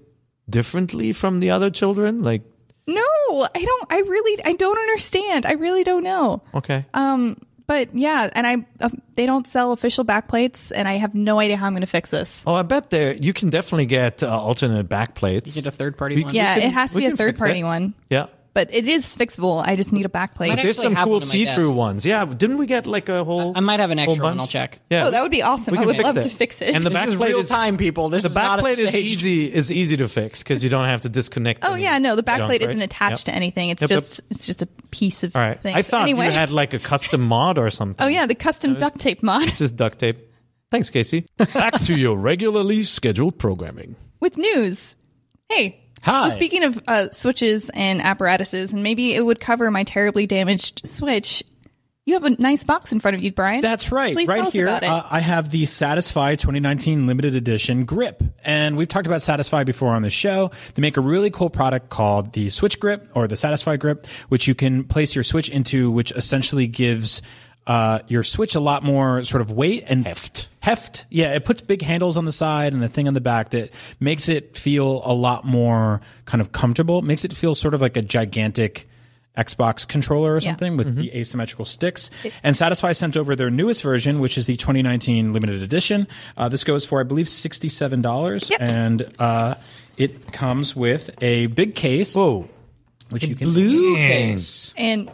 [0.49, 2.23] differently from the other children?
[2.23, 2.43] Like,
[2.87, 3.01] No,
[3.33, 3.87] I don't.
[3.91, 5.47] I really, I don't understand.
[5.47, 6.43] I really don't know.
[6.55, 11.15] okay, Um, But yeah, and I uh, they don't sell official backplates, and I have
[11.15, 12.43] no idea how I'm going to fix this.
[12.45, 15.55] Oh, I bet there you can definitely get uh, alternate backplates.
[15.55, 16.35] You get a third party one.
[16.35, 17.63] yeah, can- it has to be a third party it.
[17.63, 18.27] one, Yeah.
[18.53, 19.63] But it is fixable.
[19.65, 20.49] I just need a backplate.
[20.49, 21.75] Might There's some have cool one on my see-through desk.
[21.75, 22.07] ones.
[22.07, 23.53] Yeah, didn't we get like a whole?
[23.57, 24.33] I might have an whole extra one.
[24.37, 24.41] bunch?
[24.41, 24.81] I'll check.
[24.91, 25.07] Yeah.
[25.07, 25.73] oh, that would be awesome.
[25.73, 26.23] We I can would fix love it.
[26.25, 26.75] to fix it.
[26.75, 28.09] And the This is backplate real is- time, people.
[28.09, 29.05] This The is not a backplate is stage.
[29.07, 31.65] easy is easy to fix because you don't have to disconnect.
[31.65, 32.63] oh any yeah, no, the junk, backplate right?
[32.63, 33.33] isn't attached Yep.
[33.33, 33.71] to anything.
[33.71, 33.99] It's Yep, yep.
[34.01, 35.61] just it's just a piece of All right.
[35.63, 35.75] thing.
[35.77, 36.27] I thought anyway.
[36.27, 38.05] you had like a custom mod or something.
[38.05, 40.27] Oh yeah, the custom duct tape mod just duct tape.
[40.71, 41.27] Thanks, Casey.
[41.37, 43.97] Back to your regularly scheduled programming.
[44.21, 44.97] with news.
[45.49, 45.77] Hey.
[46.03, 46.29] Hi.
[46.29, 50.87] So speaking of uh, switches and apparatuses, and maybe it would cover my terribly damaged
[50.87, 51.45] switch.
[52.07, 53.61] You have a nice box in front of you, Brian.
[53.61, 54.15] That's right.
[54.15, 58.23] Please right here, uh, I have the Satisfye 2019 limited edition grip.
[58.43, 60.51] And we've talked about Satisfye before on the show.
[60.75, 64.49] They make a really cool product called the Switch Grip or the Satisfye Grip, which
[64.49, 67.21] you can place your Switch into, which essentially gives
[67.67, 70.49] uh, your Switch a lot more sort of weight and Heft.
[70.61, 71.07] Heft.
[71.09, 73.71] Yeah, it puts big handles on the side and a thing on the back that
[73.99, 76.99] makes it feel a lot more kind of comfortable.
[76.99, 78.89] It makes it feel sort of like a gigantic
[79.39, 82.11] Xbox controller or something with the asymmetrical sticks.
[82.43, 86.09] And Satisfye sent over their newest version, which is the 2019 limited edition.
[86.37, 88.51] Uh, this goes for, I believe, $67.
[88.51, 88.61] Yep.
[88.61, 89.55] And uh,
[89.97, 92.49] it comes with a big case, Whoa.
[93.11, 94.75] which you can Blue case.
[94.77, 95.11] and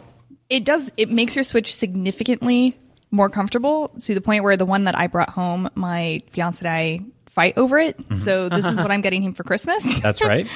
[0.49, 2.77] it does it makes your switch significantly
[3.11, 6.73] more comfortable to the point where the one that I brought home, my fiance and
[6.73, 7.95] I fight over it.
[7.99, 8.17] Mm-hmm.
[8.17, 10.01] So this is what I'm getting him for Christmas.
[10.01, 10.47] That's right.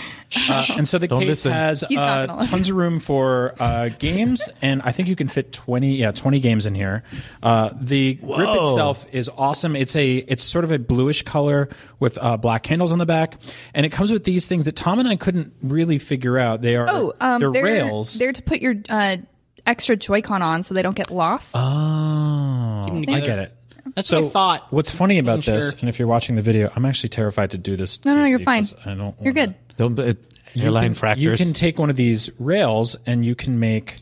[0.50, 1.52] Uh, and so the Don't case listen.
[1.52, 5.98] has uh, tons of room for uh, games, and I think you can fit twenty,
[5.98, 7.04] yeah, twenty games in here.
[7.44, 9.76] Uh, the grip itself is awesome.
[9.76, 13.40] It's a, it's sort of a bluish color with uh, black handles on the back,
[13.76, 16.62] and it comes with these things that Tom and I couldn't really figure out.
[16.62, 18.16] They are, Oh, um, they're, they're rails.
[18.18, 19.18] They're to put your uh,
[19.66, 21.56] extra Joy-Con on so they don't get lost.
[21.58, 23.56] oh, I get it.
[23.96, 24.68] That's So what I thought.
[24.74, 25.80] What's funny about Wasn't this, sure.
[25.82, 28.04] and if you're watching the video, I'm actually terrified to do this.
[28.06, 28.66] no, no, Casey, you're fine.
[28.86, 28.98] I don't.
[29.22, 29.56] You're wanna- good.
[29.78, 30.14] Don't uh,
[30.54, 31.40] you hairline can, fractures.
[31.40, 33.96] You can take one of these rails and you can make.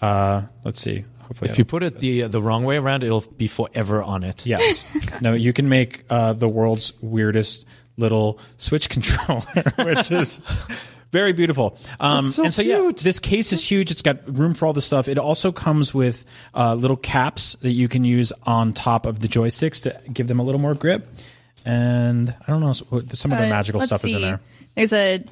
[0.00, 1.04] Uh, let's see.
[1.22, 4.24] Hopefully, if you put it the uh, the wrong way around, it'll be forever on
[4.24, 4.46] it.
[4.46, 4.84] yes,
[5.20, 7.66] no, you can make uh, the world's weirdest
[7.98, 9.44] little Switch controller,
[9.84, 10.40] which is
[11.10, 11.76] very beautiful.
[12.00, 12.96] Um, That's so and so yeah, cute.
[12.98, 13.90] this case is huge.
[13.90, 15.08] It's got room for all the stuff.
[15.08, 19.28] It also comes with uh, little caps that you can use on top of the
[19.28, 21.08] joysticks to give them a little more grip.
[21.64, 24.40] And I don't know, some of the Uh, magical let's stuff is in there.
[24.74, 25.24] There's a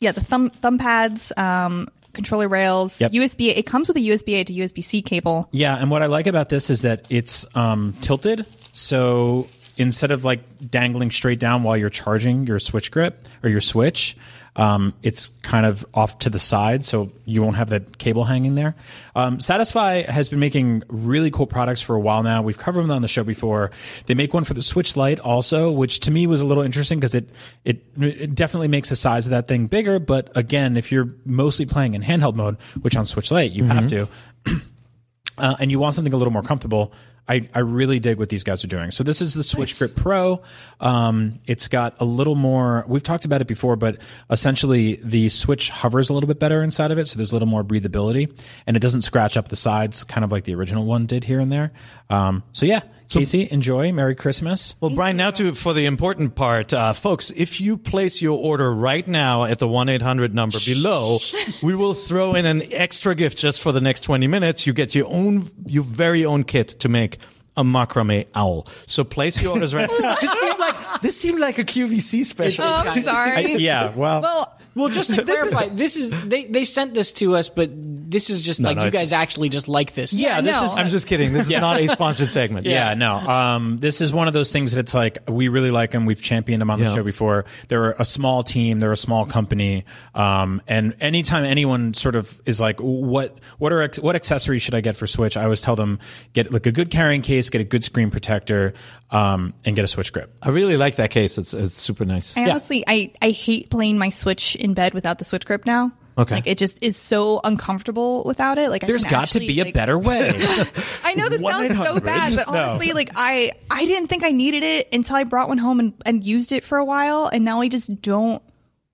[0.00, 3.12] yeah, the thumb thumb pads, um, controller rails, Yep.
[3.12, 3.48] USB.
[3.56, 5.48] It comes with a USB A to USB C cable.
[5.52, 8.46] Yeah, and what I like about this is that it's um, tilted.
[8.72, 9.46] So
[9.78, 14.16] instead of like dangling straight down while you're charging your switch grip or your switch,
[14.56, 18.56] um, it's kind of off to the side, so you won't have that cable hanging
[18.56, 18.74] there.
[19.14, 22.42] Um, Satisfye has been making really cool products for a while now.
[22.42, 23.70] We've covered them on the show before.
[24.06, 26.98] They make one for the Switch Lite also, which to me was a little interesting
[26.98, 27.30] because it,
[27.64, 30.00] it it definitely makes the size of that thing bigger.
[30.00, 33.86] But again, if you're mostly playing in handheld mode, which on Switch Lite you have
[33.88, 34.08] to,
[35.38, 36.92] uh, and you want something a little more comfortable,
[37.28, 38.90] I, I really dig what these guys are doing.
[38.90, 40.42] So this is the Switch Grip Pro.
[40.80, 42.84] Um, it's got a little more.
[42.88, 43.98] We've talked about it before, but
[44.30, 47.48] essentially the Switch hovers a little bit better inside of it, so there's a little
[47.48, 48.32] more breathability,
[48.66, 51.40] and it doesn't scratch up the sides, kind of like the original one did here
[51.40, 51.72] and there.
[52.08, 53.90] Um, so yeah, Casey, enjoy.
[53.92, 54.74] Merry Christmas.
[54.80, 57.30] Well, Brian, now to for the important part, uh, folks.
[57.30, 61.18] If you place your order right now at the one eight hundred number below,
[61.62, 64.66] we will throw in an extra gift just for the next twenty minutes.
[64.66, 67.18] You get your own, your very own kit to make
[67.56, 68.66] a macrame owl.
[68.86, 69.88] So place your orders right.
[70.20, 72.64] this seemed like this seemed like a QVC special.
[72.64, 73.54] Oh, I'm sorry.
[73.54, 77.48] Yeah, well, well, Well, just to clarify, this is they, they sent this to us,
[77.48, 80.12] but this is just like no, you it's- guys actually just like this.
[80.12, 80.62] Yeah, this no.
[80.64, 81.32] is I'm just kidding.
[81.32, 82.66] This is not a sponsored segment.
[82.78, 83.14] Yeah, no.
[83.16, 86.04] Um, this is one of those things that it's like we really like them.
[86.06, 86.94] We've championed them on the Yeah.
[86.94, 87.44] show before.
[87.68, 88.78] They're a small team.
[88.78, 89.84] They're a small company.
[90.14, 94.74] Um, and anytime anyone sort of is like, what what are ex- what accessories should
[94.74, 95.36] I get for Switch?
[95.36, 95.98] I always tell them
[96.34, 98.74] get like a good carrying case, get a good screen protector,
[99.10, 100.34] um, and get a Switch grip.
[100.42, 101.38] I really like that case.
[101.38, 102.36] It's it's super nice.
[102.36, 105.92] I honestly, I, I hate playing my Switch in bed without the Switch grip now.
[106.16, 106.34] Okay.
[106.36, 108.70] Like it just is so uncomfortable without it.
[108.70, 110.30] Like I There's got to be a like- better way.
[111.04, 112.58] I know this sounds so bad, but No.
[112.70, 115.92] honestly, like I I didn't think I needed it until I brought one home and,
[116.04, 118.42] and used it for a while, and now I just don't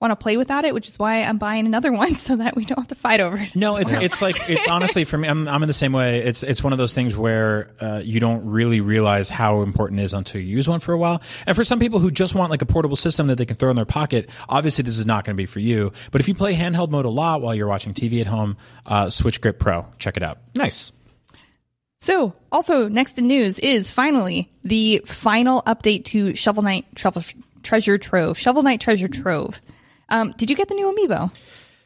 [0.05, 2.65] want to play without it, which is why I'm buying another one so that we
[2.65, 3.57] don't have to fight over it.
[3.57, 5.29] No, it's it's like it's honestly for me.
[5.29, 6.21] I'm I'm in the same way.
[6.21, 10.05] It's it's one of those things where uh, you don't really realize how important it
[10.05, 11.23] is until you use one for a while.
[11.47, 13.71] And for some people who just want like a portable system that they can throw
[13.71, 15.93] in their pocket, obviously this is not going to be for you.
[16.13, 19.11] But if you play handheld mode a lot while you're watching TV at home, uh,
[19.11, 20.39] Switch Grip Pro, check it out.
[20.55, 20.93] Nice.
[22.01, 27.23] So, also next in news is finally the final update to Shovel Knight Shovel,
[27.63, 28.39] Treasure Trove.
[28.39, 29.61] Shovel Knight Treasure Trove.
[30.15, 31.31] Um, did you get the new amiibo?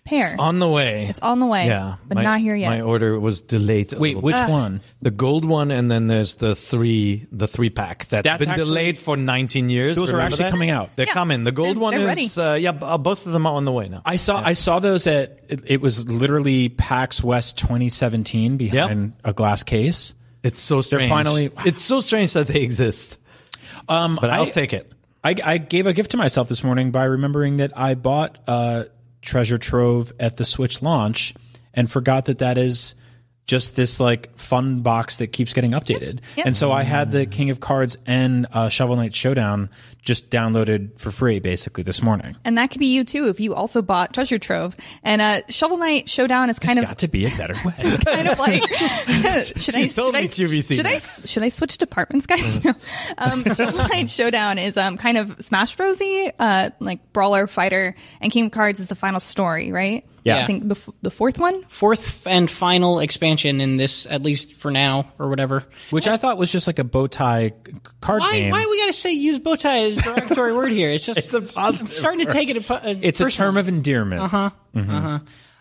[0.05, 0.23] Pair.
[0.23, 1.07] It's on the way.
[1.11, 1.67] It's on the way.
[1.67, 2.71] Yeah, but my- not here yet.
[2.71, 3.93] My order was delayed.
[3.93, 4.49] a Wait, little which bit.
[4.49, 4.81] one?
[5.03, 8.65] The gold one, and then there's the three, the three pack that's That's been actually-
[8.67, 9.97] delayed for 19 years.
[9.97, 10.51] Those are actually that?
[10.51, 10.89] coming out.
[10.97, 11.13] They're Yeah.
[11.13, 11.45] coming.
[11.45, 13.73] The gold They're- one they're is, uh, yeah, uh, both of them are on the
[13.73, 14.01] way now.
[14.07, 19.33] I saw I saw those at it, it was literally PAX West 2017 behind a
[19.35, 20.15] glass case.
[20.43, 21.03] It's so strange.
[21.03, 23.19] They're finally- it's so strange that they exist.
[23.91, 24.91] Um, But I'll I, take it.
[25.25, 28.85] I, I gave a gift to myself this morning by remembering that I bought uh,
[29.23, 31.35] Treasure Trove at the Switch launch
[31.75, 32.95] and forgot that that is
[33.49, 36.21] just this like fun box that keeps getting updated.
[36.37, 36.47] Yep.
[36.47, 39.71] And so I had the King of Cards and uh, Shovel Knight Showdown
[40.03, 42.37] just downloaded for free basically this morning.
[42.45, 44.77] and that could be you too if you also bought Treasure Trove.
[45.03, 47.73] And uh, Shovel Knight Showdown is kind of Got to be a better way.
[48.05, 48.63] kind of like
[49.57, 52.75] should I, told should me I, QVC should I should I switch departments guys no.
[53.17, 58.31] um Shovel Knight Showdown is um kind of Smash Brosy uh like brawler fighter and
[58.31, 60.43] King of Cards is the final story right Yeah.
[60.43, 64.55] I think the f- the fourth one Fourth and final expansion in this, at least
[64.57, 65.65] for now or whatever.
[65.91, 68.33] Which I thought was just like a bow tie c- card Why?
[68.33, 68.51] game.
[68.53, 70.91] Why do we gotta say use bow tie as a derogatory word here?
[70.91, 72.69] It's just It's a positive I'm starting to take it.
[72.71, 74.23] A, a it's a term of endearment.
[74.23, 74.51] Uh-huh.
[74.77, 75.19] Uh,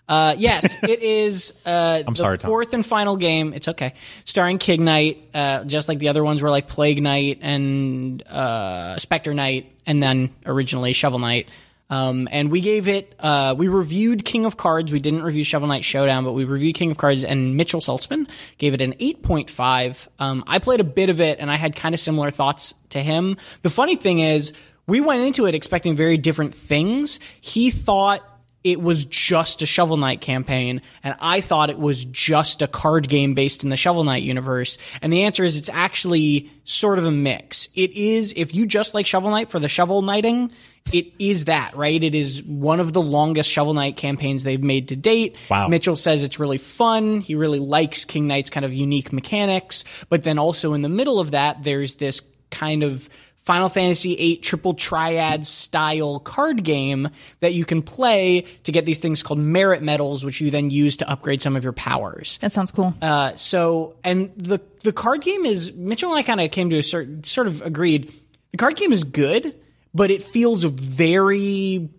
[0.10, 0.36] huh.
[0.38, 1.54] yes, it is.
[1.66, 2.50] Uh, I'm the sorry, Tom.
[2.50, 3.54] fourth and final game.
[3.54, 3.94] It's okay.
[4.26, 8.98] Starring King Knight, uh, just like the other ones were like Plague Knight and uh,
[9.00, 11.50] Spectre Knight, and then originally Shovel Knight.
[11.90, 13.14] Um, and we gave it.
[13.20, 14.92] Uh, we reviewed King of Cards.
[14.92, 18.30] We didn't review Shovel Knight Showdown, but we reviewed King of Cards, and Mitchell Saltzman
[18.58, 20.08] gave it an 8.5.
[20.20, 23.00] Um, I played a bit of it, and I had kind of similar thoughts to
[23.00, 23.38] him.
[23.62, 24.54] The funny thing is,
[24.86, 27.20] we went into it expecting very different things.
[27.42, 28.22] He thought
[28.68, 33.08] it was just a Shovel Knight campaign, and I thought it was just a card
[33.08, 34.78] game based in the Shovel Knight universe.
[35.02, 37.70] And the answer is it's actually sort of a mix.
[37.76, 40.52] It is, if you just like Shovel Knight for the Shovel Knighting,
[40.92, 42.04] it is that, right?
[42.04, 45.38] It is one of the longest Shovel Knight campaigns they've made to date.
[45.50, 45.70] Wow.
[45.70, 47.22] Mitchell says it's really fun.
[47.22, 49.86] He really likes King Knight's kind of unique mechanics.
[50.10, 53.08] But then also in the middle of that, there's this kind of
[53.48, 57.08] Final Fantasy VIII triple triad style card game
[57.40, 60.98] that you can play to get these things called merit medals, which you then use
[60.98, 62.38] to upgrade some of your powers.
[62.40, 66.42] that sounds cool Uh, so, and the the card game is Mitchell and I kind
[66.42, 68.12] of came to a certain sort of agreed.
[68.52, 69.56] The card game is good,
[69.94, 71.90] but it feels very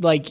[0.00, 0.26] like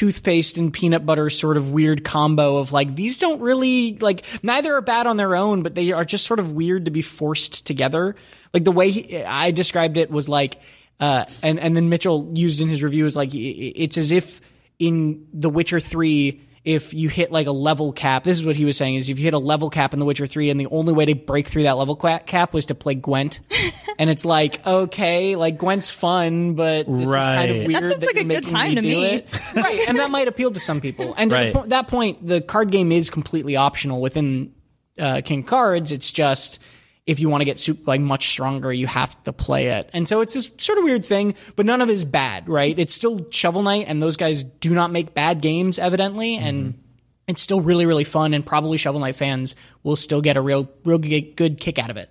[0.00, 4.72] toothpaste and peanut butter sort of weird combo of like these don't really like neither
[4.72, 7.66] are bad on their own but they are just sort of weird to be forced
[7.66, 8.16] together.
[8.54, 10.58] Like the way he, i described it was like
[11.00, 14.40] uh and and then mitchell used in his review is like it's as if
[14.78, 18.64] in the witcher 3 if you hit like a level cap this is what he
[18.66, 20.66] was saying is if you hit a level cap in the witcher 3 and the
[20.66, 23.40] only way to break through that level cap was to play gwent
[23.98, 27.66] and it's like okay like gwent's fun but this is kind of Right.
[27.66, 29.04] weird That sounds like you're a good making time to me.
[29.06, 29.26] it.
[29.56, 31.46] right and that might appeal to some people and Right.
[31.46, 34.52] to the po- that point the card game is completely optional within
[34.98, 36.60] uh, king cards it's just
[37.06, 40.08] if you want to get super, like much stronger you have to play it and
[40.08, 42.94] so it's this sort of weird thing but none of it is bad right it's
[42.94, 46.78] still shovel knight and those guys do not make bad games evidently and
[47.26, 50.68] it's still really really fun and probably shovel knight fans will still get a real
[50.84, 52.10] real good kick out of it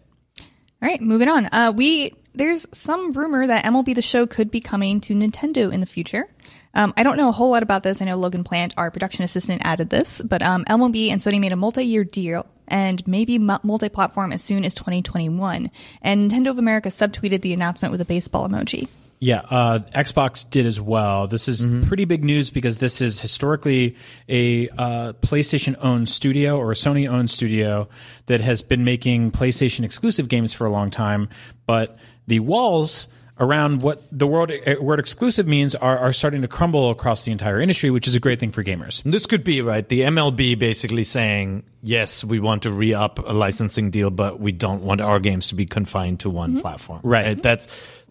[0.81, 1.49] All right, moving on.
[1.51, 5.81] Uh, we there's some rumor that MLB the Show could be coming to Nintendo in
[5.81, 6.25] the future.
[6.73, 8.01] Um, I don't know a whole lot about this.
[8.01, 11.51] I know Logan Plant, our production assistant, added this, but um, MLB and Sony made
[11.51, 15.69] a multi-year deal and maybe multi-platform as soon as 2021.
[16.01, 18.87] And Nintendo of America subtweeted the announcement with a baseball emoji.
[19.21, 21.27] Yeah, uh, Xbox did as well.
[21.27, 23.97] This is pretty big news because this is historically
[24.29, 27.89] a uh, PlayStation owned studio or a Sony owned studio
[28.27, 31.27] that has been making PlayStation exclusive games for a long time.
[31.65, 36.47] But the walls around what the word, eh, word exclusive means are, are starting to
[36.47, 39.01] crumble across the entire industry, which is a great thing for gamers.
[39.03, 39.87] This could be right.
[39.87, 44.51] The MLB basically saying, yes, we want to re up a licensing deal, but we
[44.51, 46.59] don't want our games to be confined to one mm-hmm.
[46.59, 46.99] platform.
[47.03, 47.41] Right.
[47.41, 48.03] That's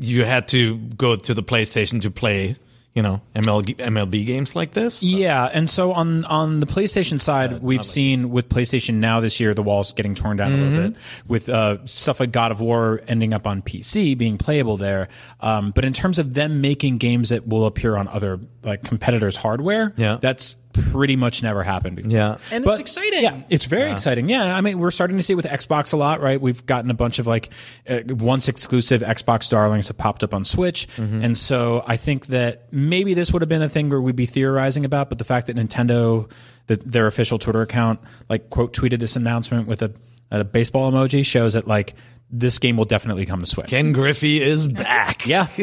[0.00, 2.56] you had to go to the PlayStation to play,
[2.94, 5.02] you know, MLB, MLB games like this.
[5.04, 9.54] Yeah, and so on on the PlayStation side, we've seen with PlayStation Now this year
[9.54, 13.00] the walls getting torn down a little bit, with uh, stuff like God of War
[13.06, 15.08] ending up on PC being playable there.
[15.40, 18.36] Um, but in terms of them making games that will appear on other
[18.68, 20.18] like competitors' hardware, Yeah.
[20.20, 22.10] that's pretty much never happened before.
[22.12, 22.36] Yeah.
[22.52, 24.28] and But- it's exciting Yeah, it's very exciting.
[24.28, 26.40] Yeah, I mean, we're starting to see it with Xbox a lot, right?
[26.40, 27.50] We've gotten a bunch of like
[27.88, 32.72] uh, once exclusive Xbox darlings have popped up on Switch, and so I think that
[32.72, 35.48] maybe this would have been a thing where we'd be theorizing about, but the fact
[35.48, 36.30] that Nintendo,
[36.68, 39.92] that their official Twitter account, like quote tweeted this announcement with a,
[40.30, 41.94] a baseball emoji shows that like
[42.30, 43.68] this game will definitely come to Switch.
[43.68, 45.26] Ken Griffey is back.
[45.26, 45.46] yeah.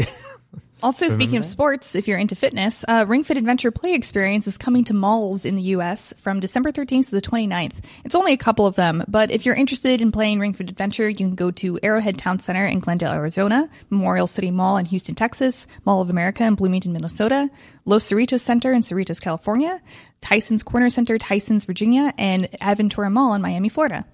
[0.85, 4.59] Also, speaking of sports, if you're into fitness, uh, Ring Fit Adventure Play Experience is
[4.59, 7.83] coming to malls in the US from December 13th to the 29th.
[8.03, 11.09] It's only a couple of them, but if you're interested in playing Ring Fit Adventure,
[11.09, 15.15] you can go to Arrowhead Town Center in Glendale, Arizona, Memorial City Mall in Houston,
[15.15, 17.49] Texas, Mall of America in Bloomington, Minnesota,
[17.85, 19.81] Los Cerritos Center in Cerritos, California,
[20.21, 24.05] Tyson's Corner Center, Tyson's, Virginia, and Aventura Mall in Miami, Florida.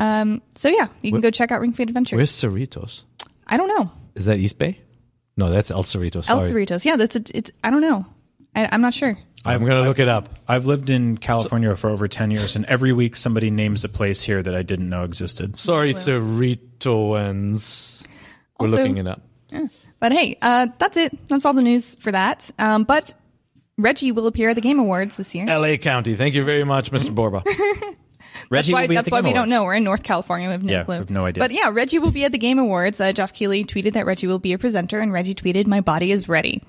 [0.00, 2.16] Um, so yeah, you can go check out Ring Fit Adventure.
[2.16, 3.04] Where's Cerritos?
[3.46, 3.92] I don't know.
[4.16, 4.81] Is that East Bay?
[5.36, 6.16] No, that's El Cerrito.
[6.16, 6.50] El Sorry.
[6.50, 6.84] Cerritos.
[6.84, 7.50] Yeah, that's a, it's.
[7.64, 8.04] I don't know.
[8.54, 9.16] I, I'm not sure.
[9.44, 10.28] I'm going to look it up.
[10.46, 14.22] I've lived in California for over 10 years, and every week somebody names a place
[14.22, 15.56] here that I didn't know existed.
[15.58, 18.06] Sorry, Cerritoans.
[18.60, 19.22] We're Also- looking it up.
[19.98, 21.28] But hey, uh, that's it.
[21.28, 22.50] That's all the news for that.
[22.58, 23.14] Um, but
[23.78, 25.46] Reggie will appear at the Game Awards this year.
[25.46, 26.16] LA County.
[26.16, 27.14] Thank you very much, Mr.
[27.14, 27.44] Borba.
[28.50, 29.64] Reggie Why, will be at that's the why Game we don't know.
[29.64, 30.48] We're in North California.
[30.48, 30.94] We have no Yeah, clue.
[30.94, 31.42] we have no idea.
[31.42, 33.00] But yeah, Reggie will be at the Game Awards.
[33.00, 36.12] Uh, Geoff Keighley tweeted that Reggie will be a presenter, and Reggie tweeted, "My body
[36.12, 36.62] is ready."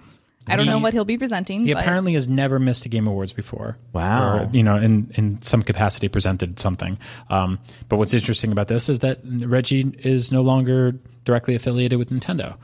[0.46, 1.64] I don't know what he'll be presenting.
[1.66, 3.78] He but apparently has never missed a Game Awards before.
[3.94, 4.40] Wow.
[4.40, 6.98] Or, you know, in, in some capacity presented something.
[7.30, 12.10] Um, but what's interesting about this is that Reggie is no longer directly affiliated with
[12.10, 12.58] Nintendo.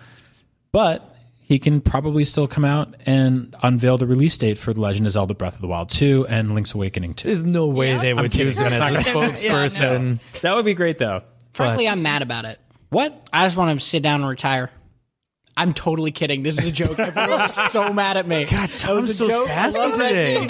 [0.73, 1.08] But
[1.49, 5.11] he can probably still come out and unveil the release date for The Legend of
[5.13, 7.27] Zelda Breath of the Wild 2 and Link's Awakening 2.
[7.27, 8.45] There's no way they would kidding.
[8.47, 8.97] use him as a Yeah, no.
[9.31, 10.19] spokesperson.
[10.41, 11.23] That would be great, though.
[11.53, 12.59] Frankly, But- I'm mad about it.
[12.89, 13.27] What?
[13.33, 14.69] I just want him to sit down and retire.
[15.57, 16.41] I'm totally kidding.
[16.43, 16.97] This is a joke.
[16.99, 18.45] Everyone's so mad at me.
[18.45, 20.47] God, Tom's so sassy today.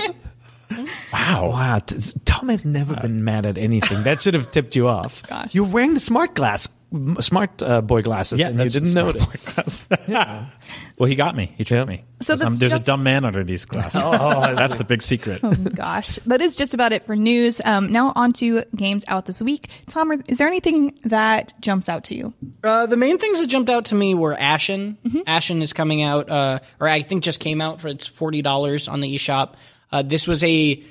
[1.12, 1.50] Wow.
[1.50, 1.96] Wow, t-
[2.26, 4.04] Tom has never uh, been mad at anything.
[4.04, 5.24] That should have tipped you off.
[5.28, 5.48] Gosh.
[5.54, 6.74] You're wearing the smart glass, m-
[7.20, 9.88] smart uh, boy glasses, and you didn't smart notice.
[10.98, 11.54] Well, he got me.
[11.58, 11.96] He tricked Yeah.
[11.96, 12.04] me.
[12.20, 14.02] So 'Cause I'm- there's just- a dumb man under these glasses.
[14.04, 15.40] oh, that's the big secret.
[15.44, 17.62] Oh gosh, that is just about it for news.
[17.64, 19.70] Um, now on to games out this week.
[19.88, 22.34] Tom, is there anything that jumps out to you?
[22.64, 24.98] Uh, the main things that jumped out to me were Ashen.
[25.26, 28.90] Ashen is coming out, uh, or I think just came out for it's forty dollars
[28.90, 29.54] on the eShop.
[29.92, 30.84] Uh, this was a.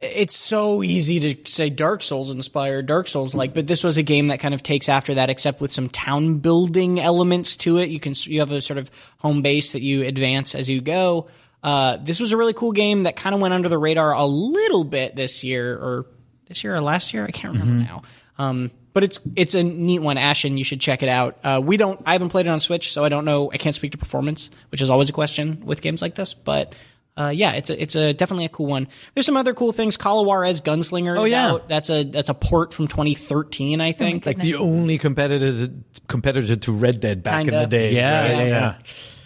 [0.00, 4.02] It's so easy to say Dark Souls inspired, Dark Souls like, but this was a
[4.02, 7.88] game that kind of takes after that, except with some town building elements to it.
[7.88, 11.28] You can you have a sort of home base that you advance as you go.
[11.62, 14.26] Uh, this was a really cool game that kind of went under the radar a
[14.26, 16.06] little bit this year, or
[16.46, 17.24] this year or last year.
[17.24, 18.02] I can't remember now.
[18.38, 20.58] Um, but it's it's a neat one, Ashen.
[20.58, 21.38] You should check it out.
[21.42, 22.00] Uh, we don't.
[22.06, 23.50] I haven't played it on Switch, so I don't know.
[23.52, 26.34] I can't speak to performance, which is always a question with games like this.
[26.34, 26.74] But
[27.16, 28.88] uh, yeah, it's a it's a definitely a cool one.
[29.14, 29.96] There's some other cool things.
[29.96, 31.18] Call of Juarez Gunslinger.
[31.18, 31.52] Oh, yeah.
[31.52, 31.68] out.
[31.68, 34.26] that's a that's a port from 2013, I think.
[34.26, 35.68] Like the only competitor
[36.08, 37.60] competitor to Red Dead back in Kinda.
[37.60, 37.94] the day.
[37.94, 38.30] Yeah, right?
[38.30, 38.74] yeah, yeah.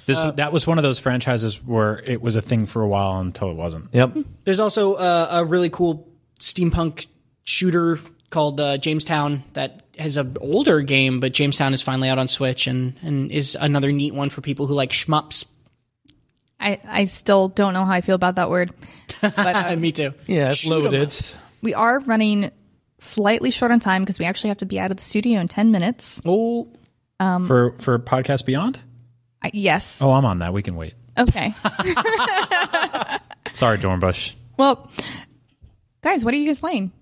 [0.06, 3.20] This that was one of those franchises where it was a thing for a while
[3.20, 3.88] until it wasn't.
[3.92, 4.16] Yep.
[4.44, 7.06] There's also uh, a really cool steampunk
[7.44, 7.98] shooter
[8.30, 12.66] called uh, Jamestown that has an older game, but Jamestown is finally out on Switch
[12.66, 15.46] and and is another neat one for people who like shmups.
[16.60, 18.72] I, I still don't know how I feel about that word.
[19.22, 20.14] But uh, Me too.
[20.26, 21.12] Yeah, it's loaded.
[21.62, 22.50] we are running
[22.98, 25.48] slightly short on time because we actually have to be out of the studio in
[25.48, 26.22] 10 minutes.
[26.24, 26.68] Oh,
[27.18, 28.78] For for podcast beyond.
[29.42, 30.00] I, yes.
[30.00, 30.52] Oh, I'm on that.
[30.52, 30.94] We can wait.
[31.18, 31.52] Okay.
[33.52, 34.34] Sorry, Dornbush.
[34.56, 34.90] well,
[36.02, 36.92] guys, what are you guys playing?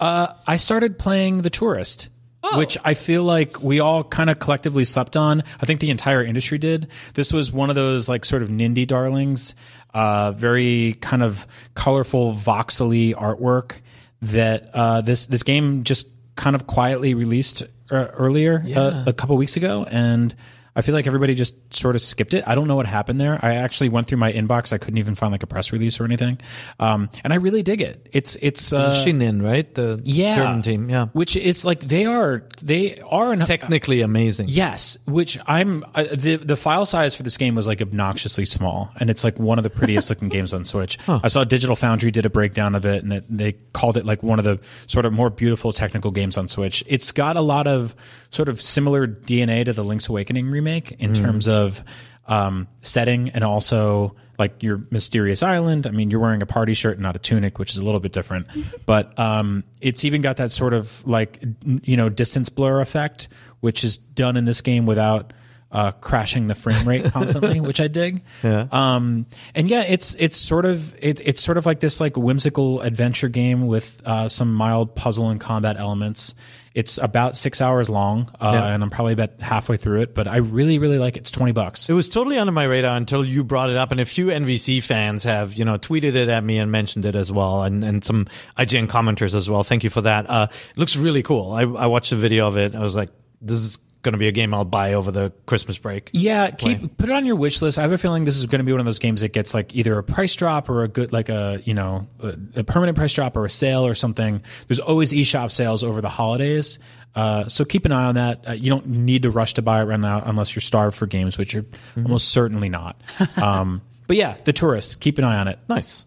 [0.00, 2.08] Uh, I started playing The Touryst,
[2.52, 5.42] which I feel like we all kind of collectively slept on.
[5.60, 6.88] I think the entire industry did.
[7.14, 9.54] This was one of those like sort of Nindy darlings,
[9.92, 13.80] uh, very kind of colorful, voxely artwork
[14.22, 19.36] that uh, this this game just kind of quietly released uh, earlier uh, a couple
[19.36, 20.34] weeks ago, and
[20.76, 22.44] I feel like everybody just sort of skipped it.
[22.46, 23.38] I don't know what happened there.
[23.42, 24.72] I actually went through my inbox.
[24.72, 26.38] I couldn't even find like a press release or anything,
[26.80, 28.08] um, and I really dig it.
[28.12, 29.72] It's it's uh, Shin'en, right?
[29.74, 30.90] The yeah German team.
[30.90, 31.06] Yeah.
[31.12, 34.46] which it's like they are they are an Technically amazing.
[34.48, 38.90] yes which i'm uh, the the file size for this game was like obnoxiously small
[38.98, 42.10] and it's like one of the prettiest looking games on switch i saw digital foundry
[42.10, 45.04] did a breakdown of it and it, they called it like one of the sort
[45.04, 47.94] of more beautiful technical games on switch it's got a lot of
[48.30, 51.82] sort of similar dna to the link's awakening remake in terms of
[52.26, 55.86] um, setting and also like your mysterious island.
[55.86, 58.00] I mean, you're wearing a party shirt, and not a tunic, which is a little
[58.00, 58.48] bit different.
[58.86, 61.42] but um, it's even got that sort of like
[61.82, 63.28] you know distance blur effect,
[63.60, 65.32] which is done in this game without
[65.70, 68.22] uh, crashing the frame rate constantly, which I dig.
[68.42, 68.66] Yeah.
[68.70, 72.80] Um, and yeah, it's it's sort of it, it's sort of like this like whimsical
[72.80, 76.34] adventure game with uh, some mild puzzle and combat elements.
[76.74, 78.66] It's about six hours long, uh, Yeah.
[78.66, 80.14] and I'm probably about halfway through it.
[80.14, 81.20] But I really really like it.
[81.20, 81.88] It's twenty bucks.
[81.88, 84.82] It was totally under my radar until you brought it up, and a few NVC
[84.82, 88.02] fans have, you know, tweeted it at me and mentioned it as well, and, and
[88.02, 88.26] some
[88.58, 89.62] IGN commenters as well.
[89.62, 90.28] Thank you for that.
[90.28, 91.52] Uh, it looks really cool.
[91.52, 92.74] I, I watched a video of it.
[92.74, 93.10] I was like,
[93.40, 96.10] this is going to be a game I'll buy over the Christmas break.
[96.12, 97.78] Yeah, keep put it on your wish list.
[97.78, 99.54] I have a feeling this is going to be one of those games that gets
[99.54, 102.96] like either a price drop or a good like a you know a, a permanent
[102.96, 104.42] price drop or a sale or something.
[104.68, 106.78] There's always eShop sales over the holidays,
[107.14, 108.48] uh, so keep an eye on that.
[108.48, 111.06] Uh, you don't need to rush to buy it right now unless you're starved for
[111.06, 113.00] games, which you're almost certainly not.
[113.42, 115.00] Um, but yeah, The Touryst.
[115.00, 115.58] Keep an eye on it.
[115.68, 116.06] Nice.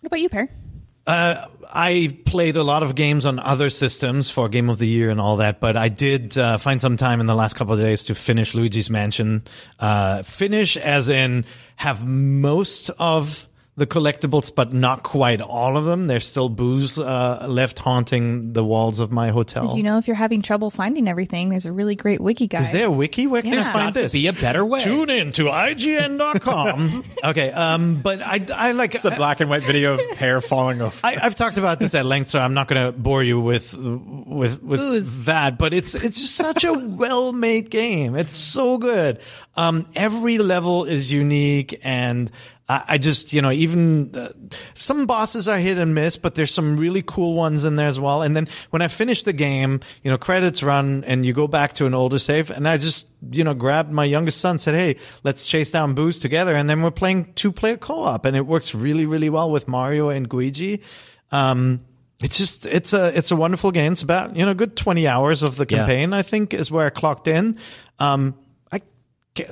[0.00, 0.48] What about you, Peer?
[1.06, 5.20] I played a lot of games on other systems for Game of the Year and
[5.20, 8.04] all that, but I did uh, find some time in the last couple of days
[8.04, 9.42] to finish Luigi's Mansion.
[9.78, 11.44] Uh, finish as in
[11.76, 13.46] have most of
[13.76, 16.06] the collectibles, but not quite all of them.
[16.06, 19.68] There's still Boos uh, left haunting the walls of my hotel.
[19.68, 22.62] Did you know if you're having trouble finding everything, there's a really great wiki guide.
[22.62, 23.26] Is there a wiki?
[23.26, 24.12] Where can I There's find got to this?
[24.14, 24.80] be a better way.
[24.80, 27.04] Tune in to IGN.com.
[27.24, 30.80] okay, um, but I, I like It's a black and white video of hair falling
[30.80, 31.04] off.
[31.04, 33.74] I, I've talked about this at length, so I'm not going to bore you with
[33.76, 35.24] with with Boos.
[35.24, 35.58] that.
[35.58, 38.16] But it's it's just such a well made game.
[38.16, 39.20] It's so good.
[39.56, 42.30] Um, every level is unique, and
[42.68, 44.28] I, just you know even uh,
[44.74, 47.98] some bosses are hit and miss, but there's some really cool ones in there as
[48.00, 48.22] well.
[48.22, 51.74] And then when I finish the game, you know credits run, and you go back
[51.74, 54.96] to an older save, and I just you know grabbed my youngest son, said, "Hey,
[55.22, 58.46] let's chase down Boos together," and then we're playing two player co op, and it
[58.46, 60.82] works really really well with Mario and Luigi.
[61.32, 61.80] Um,
[62.20, 63.92] it's just it's a it's a wonderful game.
[63.92, 65.78] It's about you know a good twenty hours of the Yeah.
[65.86, 66.12] campaign.
[66.12, 67.58] I think is where I clocked in.
[67.98, 68.34] Um,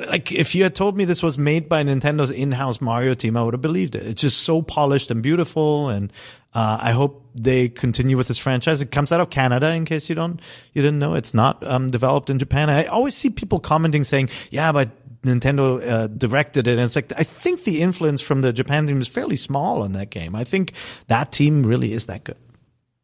[0.09, 3.43] like if you had told me this was made by Nintendo's in-house Mario team, I
[3.43, 4.07] would have believed it.
[4.07, 6.13] It's just so polished and beautiful, and
[6.55, 8.81] uh, I hope they continue with this franchise.
[8.81, 10.41] It comes out of Canada, in case you don't
[10.73, 11.15] you didn't know.
[11.15, 12.71] It's not um, developed in Japan.
[12.71, 14.91] I always see people commenting saying, "Yeah, but."
[15.25, 18.99] Nintendo uh, directed it, and it's like I think the influence from the Japan team
[18.99, 20.37] is fairly small on that game.
[20.37, 20.75] I think
[21.07, 22.37] that team really is that good.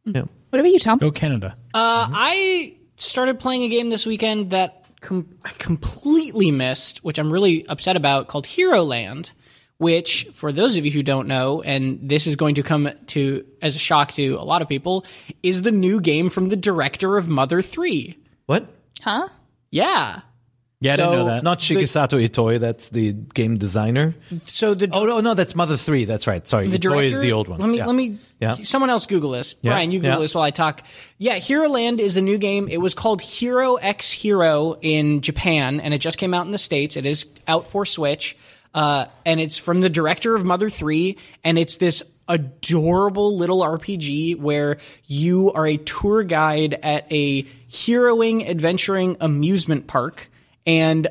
[0.05, 0.25] Yeah.
[0.51, 0.99] What about you, Tom?
[0.99, 1.57] Go Canada.
[1.73, 7.33] Uh, I started playing a game this weekend that com- I completely missed, which I'm
[7.33, 9.33] really upset about, called Hero Land.
[9.79, 13.47] Which, for those of you who don't know, and this is going to come to
[13.63, 15.07] as a shock to a lot of people,
[15.43, 18.19] is the new game from the director of Mother Three.
[18.45, 18.69] What?
[19.01, 19.29] Huh?
[19.71, 20.21] Yeah.
[20.83, 21.43] Yeah, I didn't know that.
[21.45, 22.59] Not Shigesato Itoi.
[22.59, 24.15] That's the game designer.
[24.47, 26.07] So the Oh no, no, that's Mother Three.
[26.07, 26.47] That's right.
[26.49, 27.61] Sorry, the Itoi director is the old one.
[27.61, 27.87] Let me Yeah.
[27.87, 28.17] let me.
[28.41, 28.55] Yeah.
[28.63, 29.57] Someone else Google this.
[29.61, 29.73] Yeah.
[29.73, 30.21] Brian, you Google Yeah.
[30.21, 30.83] this while I talk.
[31.19, 32.67] Yeah, Hero Land is a new game.
[32.69, 36.59] It was called Hero X Hero in Japan, and it just came out in the
[36.59, 36.97] states.
[36.97, 38.35] It is out for Switch,
[38.75, 44.37] uh, and it's from the director of Mother Three, and it's this adorable little RPG
[44.39, 50.31] where you are a tour guide at a heroing, adventuring amusement park,
[50.67, 51.07] and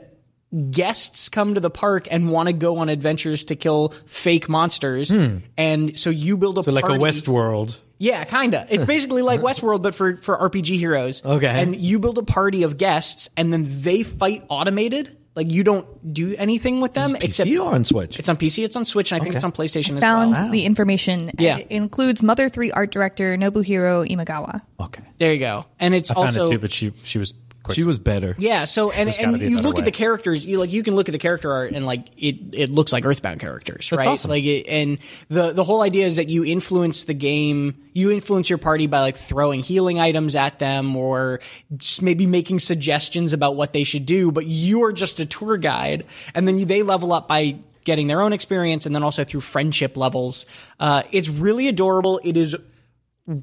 [0.71, 5.11] guests come to the park and want to go on adventures to kill fake monsters.
[5.57, 6.65] And so you build a Hmm.
[6.65, 7.77] So like a party- Westworld.
[8.01, 8.65] Yeah, kinda.
[8.69, 11.23] It's basically like Westworld, but for, for RPG heroes.
[11.23, 11.47] Okay.
[11.47, 15.15] And you build a party of guests and then they fight automated.
[15.35, 18.17] Like you don't do anything with them except PC or on Switch?
[18.19, 20.41] it's on PC, it's on Switch, and I think it's on PlayStation as Found well.
[20.41, 21.31] Found the information.
[21.37, 21.57] Yeah.
[21.59, 24.61] It includes Mother 3 art director Nobuhiro Imagawa.
[24.79, 25.03] okay.
[25.17, 25.65] There you go.
[25.79, 27.33] And it's I found also it too, but she she was
[27.69, 27.75] quick.
[27.75, 28.35] She was better.
[28.37, 29.81] Yeah, so and and you look way.
[29.81, 32.53] at the characters, you like you can look at the character art and like it
[32.53, 34.07] it looks like Earthbound characters, right?
[34.07, 34.31] awesome.
[34.31, 38.49] Like it, and the the whole idea is that you influence the game, you influence
[38.49, 41.39] your party by like throwing healing items at them or
[41.77, 46.05] just maybe making suggestions about what they should do, but you're just a tour guide
[46.33, 49.41] and then you, they level up by getting their own experience and then also through
[49.41, 50.45] friendship levels.
[50.79, 52.19] Uh, it's really adorable.
[52.23, 52.55] It is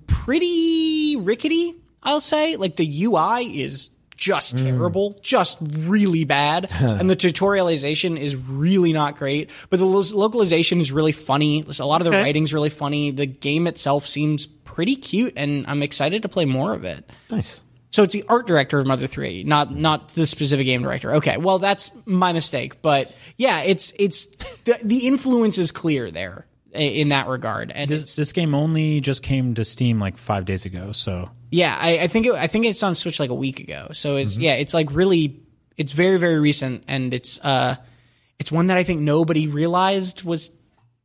[0.07, 2.57] pretty rickety, I'll say.
[2.57, 4.67] Like the UI is just hmm.
[4.67, 6.69] terrible, just really bad.
[6.81, 11.64] and the tutorialization is really not great, but the lo- localization is really funny.
[11.79, 12.23] A lot of the Okay.
[12.23, 13.11] writing's really funny.
[13.11, 17.09] The game itself seems pretty cute and I'm excited to play more of it.
[17.31, 17.62] Nice.
[17.91, 21.14] So it's the art director of Mother 3, not not the specific game director.
[21.14, 24.27] Okay, well that's my mistake, but yeah, it's it's
[24.64, 26.47] the, the influence is clear there
[26.77, 27.70] in that regard.
[27.70, 31.77] And this, this game only just came to Steam like five days ago, so Yeah,
[31.79, 33.89] I, I think it, I think it's on Switch like a week ago.
[33.93, 35.41] So it's yeah, it's like really,
[35.77, 37.77] it's very very recent, and it's uh,
[38.39, 40.53] it's one that I think nobody realized was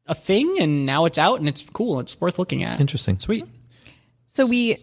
[0.07, 1.99] a thing, and now it's out, and it's cool.
[1.99, 2.79] It's worth looking at.
[2.81, 3.19] Interesting.
[3.19, 3.45] sweet.
[4.29, 4.77] So we,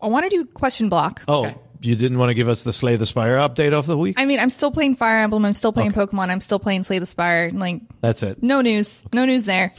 [0.00, 1.22] I want to do question block.
[1.26, 4.18] Oh, you didn't want to give us the Slay the Spire update of the week?
[4.18, 5.44] I mean, I'm still playing Fire Emblem.
[5.44, 6.30] I'm still playing Pokemon.
[6.30, 7.50] I'm still playing Slay the Spire.
[7.52, 8.42] Like, That's it.
[8.42, 9.04] no news.
[9.12, 9.72] No news there.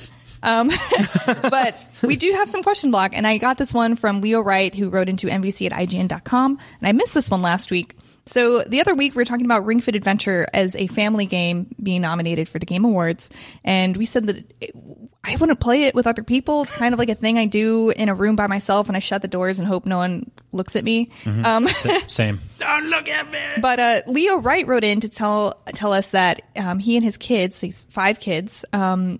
[0.43, 0.69] Um,
[1.25, 4.73] but we do have some question block, and I got this one from Leo Wright,
[4.73, 7.95] who wrote into NVC at IGN.com, and I missed this one last week.
[8.25, 11.73] So the other week we were talking about Ring Fit Adventure as a family game
[11.81, 13.29] being nominated for the Game Awards,
[13.63, 14.75] and we said that it,
[15.23, 16.61] I wouldn't play it with other people.
[16.61, 18.99] It's kind of like a thing I do in a room by myself, and I
[18.99, 21.09] shut the doors and hope no one looks at me.
[21.43, 21.67] Um,
[22.07, 22.39] Same.
[22.59, 23.39] Don't look at me.
[23.61, 27.17] But uh, Leo Wright wrote in to tell tell us that um, he and his
[27.17, 29.19] kids, these five kids, um,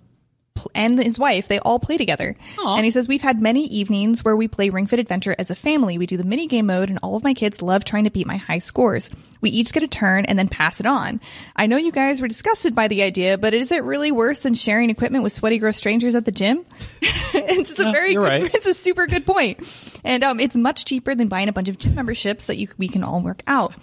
[0.74, 2.36] and his wife, they all play together.
[2.76, 5.54] And he says we've had many evenings where we play Ring Fit Adventure as a
[5.54, 5.96] family.
[5.98, 8.26] We do the mini game mode, and all of my kids love trying to beat
[8.26, 9.10] my high scores.
[9.40, 11.20] We each get a turn and then pass it on.
[11.56, 14.54] I know you guys were disgusted by the idea, but is it really worse than
[14.54, 16.64] sharing equipment with sweaty, gross strangers at the gym?
[17.34, 18.54] it's a very good, right.
[18.54, 20.00] it's a super good point.
[20.04, 22.88] And um, it's much cheaper than buying a bunch of gym memberships that you we
[22.88, 23.74] can all work out.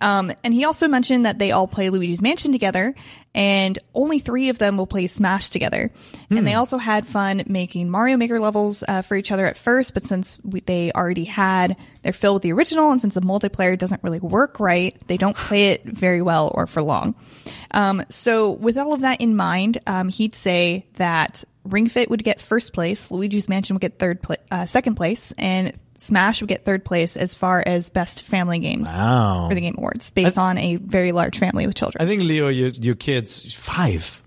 [0.00, 2.94] Um, and he also mentioned that they all play Luigi's Mansion together,
[3.34, 5.90] and only three of them will play Smash together.
[6.30, 9.94] And they also had fun making Mario Maker levels uh, for each other at first,
[9.94, 13.76] but since we, they already had, they're filled with the original, and since the multiplayer
[13.76, 17.16] doesn't really work right, they don't play it very well or for long.
[17.72, 22.22] Um, so with all of that in mind, um, he'd say that Ring Fit would
[22.22, 26.48] get first place, Luigi's Mansion would get third, pla- uh, second place, and Smash would
[26.48, 29.46] get third place as far as best family games Wow.
[29.48, 32.02] for the Game Awards, based on a very large family with children.
[32.04, 34.20] I think Leo, your your kids five.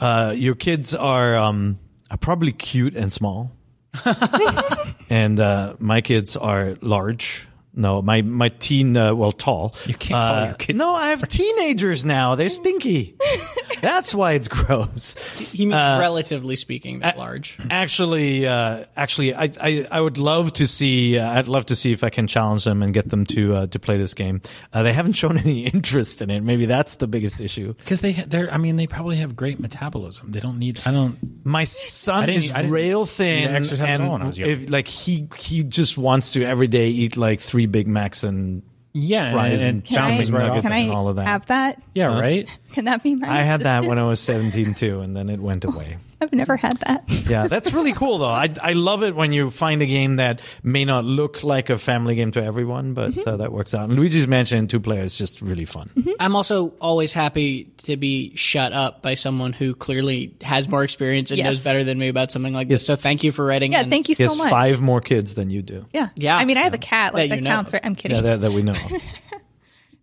[0.00, 1.78] Uh, your kids are um
[2.10, 3.52] are probably cute and small,
[5.10, 7.48] and uh, my kids are large.
[7.78, 9.74] No, my my teen, uh, well, tall.
[9.86, 12.34] You can't call your kids- No, I have teenagers now.
[12.34, 13.16] They're stinky.
[13.80, 15.14] That's why it's gross.
[15.38, 17.56] He means relatively speaking, that large.
[17.70, 21.16] Actually, uh, actually, I, I, I would love to see.
[21.18, 23.66] Uh, I'd love to see if I can challenge them and get them to uh,
[23.68, 24.40] to play this game.
[24.72, 26.40] Uh, they haven't shown any interest in it.
[26.40, 27.74] Maybe that's the biggest issue.
[27.74, 30.32] Because they, they're, I mean, they probably have great metabolism.
[30.32, 30.80] They don't need.
[30.84, 31.16] I don't.
[31.46, 34.38] My son didn't- is I didn't rail thin, exercise at all when I and was
[34.40, 34.50] young.
[34.50, 38.62] if like he he just wants to every day eat like three Big Macs and
[38.92, 41.26] Yeah, fries and, and, and I, nuggets and all of that.
[41.26, 41.82] have that?
[41.94, 42.48] Yeah, right.
[42.72, 43.30] Can that be mine?
[43.30, 45.98] I had that when I was 17 too, and then it went away.
[46.22, 47.04] I've never had that.
[47.28, 48.26] Yeah, that's really cool though.
[48.26, 51.78] I I love it when you find a game that may not look like a
[51.78, 53.28] family game to everyone, but Mm-hmm.
[53.28, 53.88] uh, that works out.
[53.88, 55.90] And Luigi's Mansion in two players is just really fun.
[56.20, 61.30] I'm also always happy to be shut up by someone who clearly has more experience
[61.30, 61.46] and Yes.
[61.46, 62.84] knows better than me about something like this.
[62.84, 63.72] So thank you for writing.
[63.72, 63.90] Yeah, in.
[63.90, 64.50] thank you He so has much.
[64.50, 65.86] five more kids than you do.
[65.92, 66.36] Yeah, Yeah.
[66.36, 67.14] I mean, I have a cat.
[67.14, 67.50] Like That that, you know.
[67.50, 67.82] counts, right?
[67.84, 68.16] I'm kidding.
[68.16, 68.74] Yeah, that, that we know.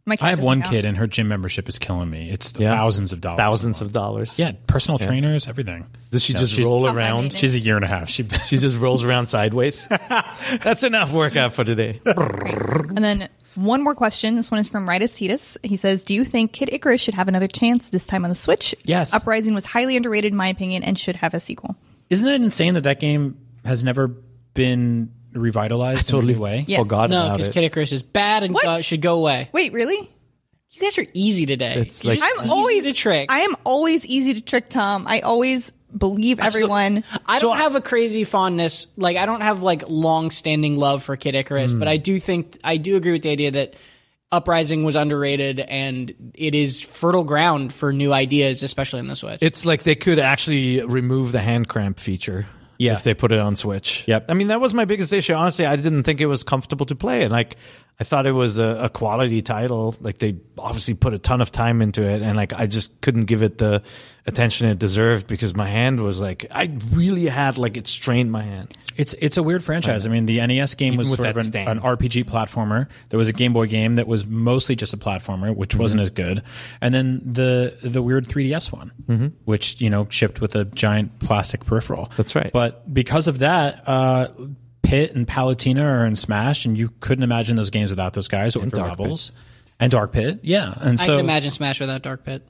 [0.05, 0.07] of.
[0.07, 0.71] My cat I have one count.
[0.73, 2.29] kid, and her gym membership is killing me.
[2.29, 2.69] It's Yeah.
[2.69, 3.37] thousands of dollars.
[3.37, 4.37] Thousands of dollars.
[4.37, 5.85] Yeah, personal trainers, everything.
[6.11, 7.33] Does she No, just roll oh, around?
[7.33, 8.09] She's a year and a half.
[8.09, 9.87] She, She just rolls around sideways.
[10.61, 11.99] That's enough workout for today.
[12.05, 14.35] And then one more question.
[14.35, 15.57] This one is from Ritus Titus.
[15.63, 18.35] He says, "Do you think Kid Icarus should have another chance this time on the
[18.35, 18.75] Switch?
[18.83, 19.13] Yes.
[19.13, 21.75] Uprising was highly underrated in my opinion and should have a sequel.
[22.09, 24.09] isn't it insane that that game has never
[24.53, 26.63] been revitalized in any way?
[26.67, 26.79] Yes.
[26.79, 27.53] Forgot no, about because it.
[27.53, 28.63] Kid Icarus is bad and What?
[28.63, 29.49] go- should go away.
[29.53, 30.09] Wait, really?
[30.71, 31.75] You guys are easy today.
[31.77, 33.31] It's You're like- just I'm easy always to trick.
[33.31, 35.05] I am always easy to trick, Tom.
[35.07, 37.03] I always believe everyone.
[37.25, 38.87] I don't have a crazy fondness.
[38.97, 41.79] Like I don't have like long-standing love for Kid Icarus, Hmm.
[41.79, 43.75] but I do think I do agree with the idea that
[44.31, 49.37] Uprising was underrated and it is fertile ground for new ideas, especially in the Switch.
[49.41, 52.47] It's like they could actually remove the hand cramp feature.
[52.77, 52.93] Yeah.
[52.93, 54.03] If they put it on Switch.
[54.07, 54.25] Yep.
[54.29, 55.33] I mean, that was my biggest issue.
[55.33, 57.23] Honestly, I didn't think it was comfortable to play.
[57.23, 57.57] And like,
[57.99, 59.95] I thought it was a, a quality title.
[60.01, 62.21] Like they obviously put a ton of time into it.
[62.21, 63.83] And like, I just couldn't give it the
[64.25, 68.41] attention it deserved because my hand was like, I really had like, it strained my
[68.43, 68.73] hand.
[68.97, 70.05] It's it's a weird franchise.
[70.07, 72.87] I mean, the NES game was sort of an, an RPG platformer.
[73.09, 75.79] There was a Game Boy game that was mostly just a platformer, which Mm-hmm.
[75.81, 76.43] wasn't as good.
[76.79, 79.27] And then the the weird 3DS one, Mm-hmm.
[79.43, 82.09] which you know shipped with a giant plastic peripheral.
[82.15, 82.51] That's right.
[82.53, 84.27] But because of that, uh,
[84.85, 88.55] Pit and Palutena are in Smash, and you couldn't imagine those games without those guys
[88.55, 89.31] or the Dark Pit.
[89.79, 90.73] And Dark Pit, yeah.
[90.79, 92.47] And I so can imagine Smash without Dark Pit.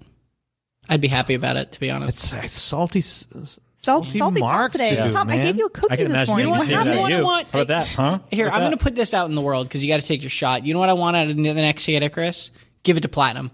[0.87, 2.09] I'd be happy about it, to be honest.
[2.33, 3.01] It's, it's salty.
[3.01, 4.95] Salty, salty salty marks today.
[4.95, 6.45] to do, Tom, I gave you a cookie I can this morning.
[6.47, 6.95] you what can say happened?
[6.95, 8.19] that What I want- How about that, huh?
[8.31, 10.21] Here, I'm going to put this out in the world because you got to take
[10.21, 10.65] your shot.
[10.65, 12.51] You know what I want out of the next Kid Icarus?
[12.83, 13.51] Give it to Platinum.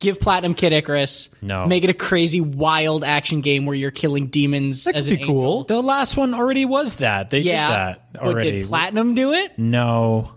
[0.00, 1.30] Give Platinum Kid Icarus.
[1.40, 1.66] No.
[1.66, 5.16] Make it a crazy, wild action game where you're killing demons That as could an
[5.16, 5.34] be angel.
[5.34, 5.64] cool.
[5.64, 7.30] The last one already was that.
[7.30, 7.68] They Yeah.
[7.68, 8.50] did that but already.
[8.50, 9.58] did Platinum do it?
[9.58, 10.32] no.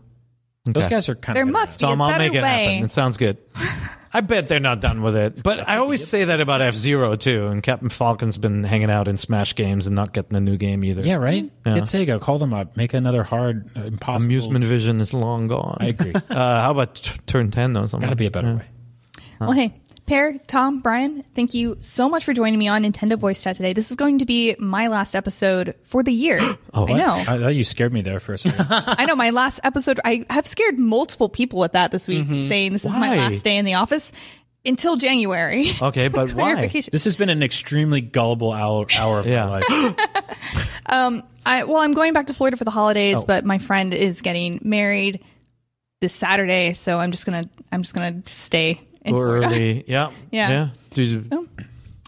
[0.66, 0.96] Those Okay.
[0.96, 2.66] guys are kind of There of must be Tom, a I'll better make it way.
[2.74, 2.86] happen.
[2.86, 3.38] It sounds good.
[4.14, 5.42] I bet they're not done with it.
[5.44, 7.48] But I always say that about F Zero too.
[7.48, 10.84] And Captain Falcon's been hanging out in Smash games and not getting a new game
[10.84, 11.02] either.
[11.02, 11.50] Yeah, right.
[11.64, 14.26] Get Sega, call them up, make another hard, uh, impossible.
[14.26, 15.78] Amusement Vision is long gone.
[15.80, 16.14] I agree.
[16.30, 18.08] Uh, how about t- Turn Ten or something?
[18.08, 18.66] Got to be a better way.
[19.40, 19.74] Well, hey,
[20.06, 23.74] Peer, Tom, Brian, thank you so much for joining me on Nintendo Voice Chat today.
[23.74, 26.40] This is going to be my last episode for the year.
[26.72, 27.14] Oh, I know.
[27.14, 28.68] I thought you scared me there for a second.
[28.70, 30.00] I know my last episode.
[30.06, 33.58] I have scared multiple people with that this week, saying this is my last day
[33.58, 34.12] in the office
[34.64, 35.72] until January.
[35.82, 36.68] Okay, but why?
[36.68, 39.48] This has been an extremely gullible hour, hour of Yeah.
[39.48, 40.84] my life.
[40.86, 43.26] um, I, well, I'm going back to Florida for the holidays, Oh.
[43.26, 45.24] but my friend is getting married
[46.02, 48.80] this Saturday, so I'm just gonna I'm just gonna stay
[49.10, 49.48] in Go Florida.
[49.48, 49.84] early.
[49.88, 50.12] Yeah.
[50.32, 50.50] Yeah.
[50.50, 50.70] Yeah.
[50.92, 51.50] Do you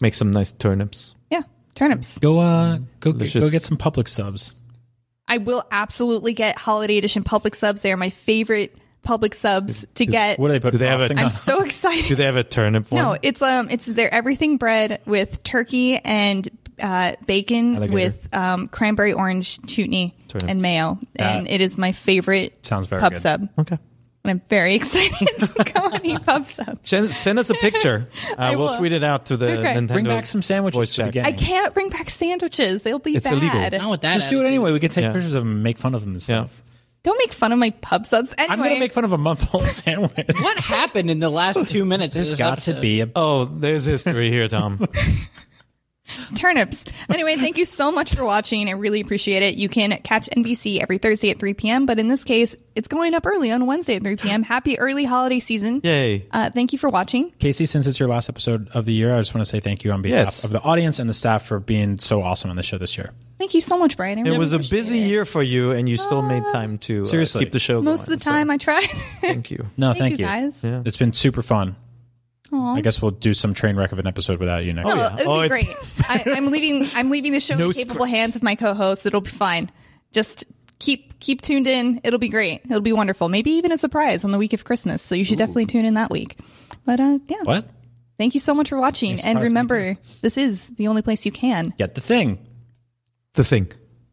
[0.01, 1.15] make some nice turnips.
[1.29, 1.41] Yeah,
[1.75, 2.17] turnips.
[2.17, 3.43] Go, uh, go, get, Delicious.
[3.43, 4.53] go get some Publix subs.
[5.27, 7.81] I will absolutely get holiday edition Publix subs.
[7.83, 8.75] They are my favorite
[9.05, 10.39] Publix subs to get.
[10.39, 10.71] What do they put?
[10.71, 11.31] Do they have a- frosting I'm on?
[11.31, 12.07] so excited.
[12.07, 13.01] Do they have a turnip one?
[13.01, 16.47] No, it's um, it's their everything bread with turkey and
[16.81, 17.93] uh, bacon Alligator.
[17.93, 20.49] with um, cranberry orange chutney Turnips.
[20.49, 23.21] and mayo, and it is my favorite sounds very pub good.
[23.21, 23.49] sub.
[23.59, 23.77] Okay.
[24.23, 26.77] And I'm very excited to go and eat pub sub.
[26.83, 28.07] Send, send us a picture.
[28.37, 28.77] Uh, we'll will.
[28.77, 29.73] tweet it out to the Okay.
[29.73, 29.93] Nintendo.
[29.93, 31.25] Bring back some sandwiches voice for the chat.
[31.25, 33.33] I can't bring back sandwiches; they'll be It's bad.
[33.39, 33.79] illegal.
[33.79, 34.13] Not with that.
[34.13, 34.71] Just do it anyway.
[34.71, 35.11] We can take Yeah.
[35.13, 36.45] pictures of them and make fun of them and Yeah.
[36.45, 36.63] stuff.
[37.03, 38.33] Don't make fun of my pub subs.
[38.37, 40.27] Anyway, I'm going to make fun of a month old sandwich.
[40.41, 42.15] What happened in the last two minutes?
[42.15, 42.75] of There's this got episode?
[42.75, 43.09] to be a.
[43.15, 44.87] Oh, there's history here, Tom.
[46.35, 46.85] Turnips.
[47.09, 48.67] Anyway, thank you so much for watching.
[48.67, 49.55] I really appreciate it.
[49.55, 53.13] You can catch NVC every Thursday at 3 p.m., but in this case, it's going
[53.13, 54.43] up early on Wednesday at 3 p.m.
[54.43, 55.81] Happy early holiday season.
[55.83, 56.25] Yay.
[56.31, 57.31] Uh, thank you for watching.
[57.39, 59.83] Casey, since it's your last episode of the year, I just want to say thank
[59.83, 60.43] you on behalf Yes.
[60.45, 63.11] of the audience and the staff for being so awesome on the show this year.
[63.37, 64.19] Thank you so much, Brian.
[64.19, 65.07] I It was a busy it.
[65.07, 67.43] year for you, and you still made time to uh, Seriously.
[67.43, 68.85] keep the show Most of the time, I tried.
[69.19, 69.65] Thank you.
[69.77, 70.25] No, Thank thank, you, you.
[70.25, 70.63] guys.
[70.63, 70.83] Yeah.
[70.85, 71.75] It's been super fun.
[72.53, 75.03] I guess we'll do some train wreck of an episode without you next No, week.
[75.03, 75.13] yeah.
[75.15, 76.27] it'd Oh, be it's- great.
[76.27, 76.87] I, I'm leaving.
[76.95, 78.09] I'm leaving the show No in the capable script.
[78.15, 79.05] hands of my co-hosts.
[79.05, 79.71] It'll be fine.
[80.11, 80.43] Just
[80.79, 82.01] keep keep tuned in.
[82.03, 82.61] It'll be great.
[82.65, 83.29] It'll be wonderful.
[83.29, 85.01] Maybe even a surprise on the week of Christmas.
[85.01, 86.37] So you should definitely tune in that week.
[86.83, 87.69] But uh, yeah, What?
[88.17, 89.19] thank you so much for watching.
[89.23, 92.39] And remember, this is the only place you can Get the thing.
[93.35, 93.71] The thing.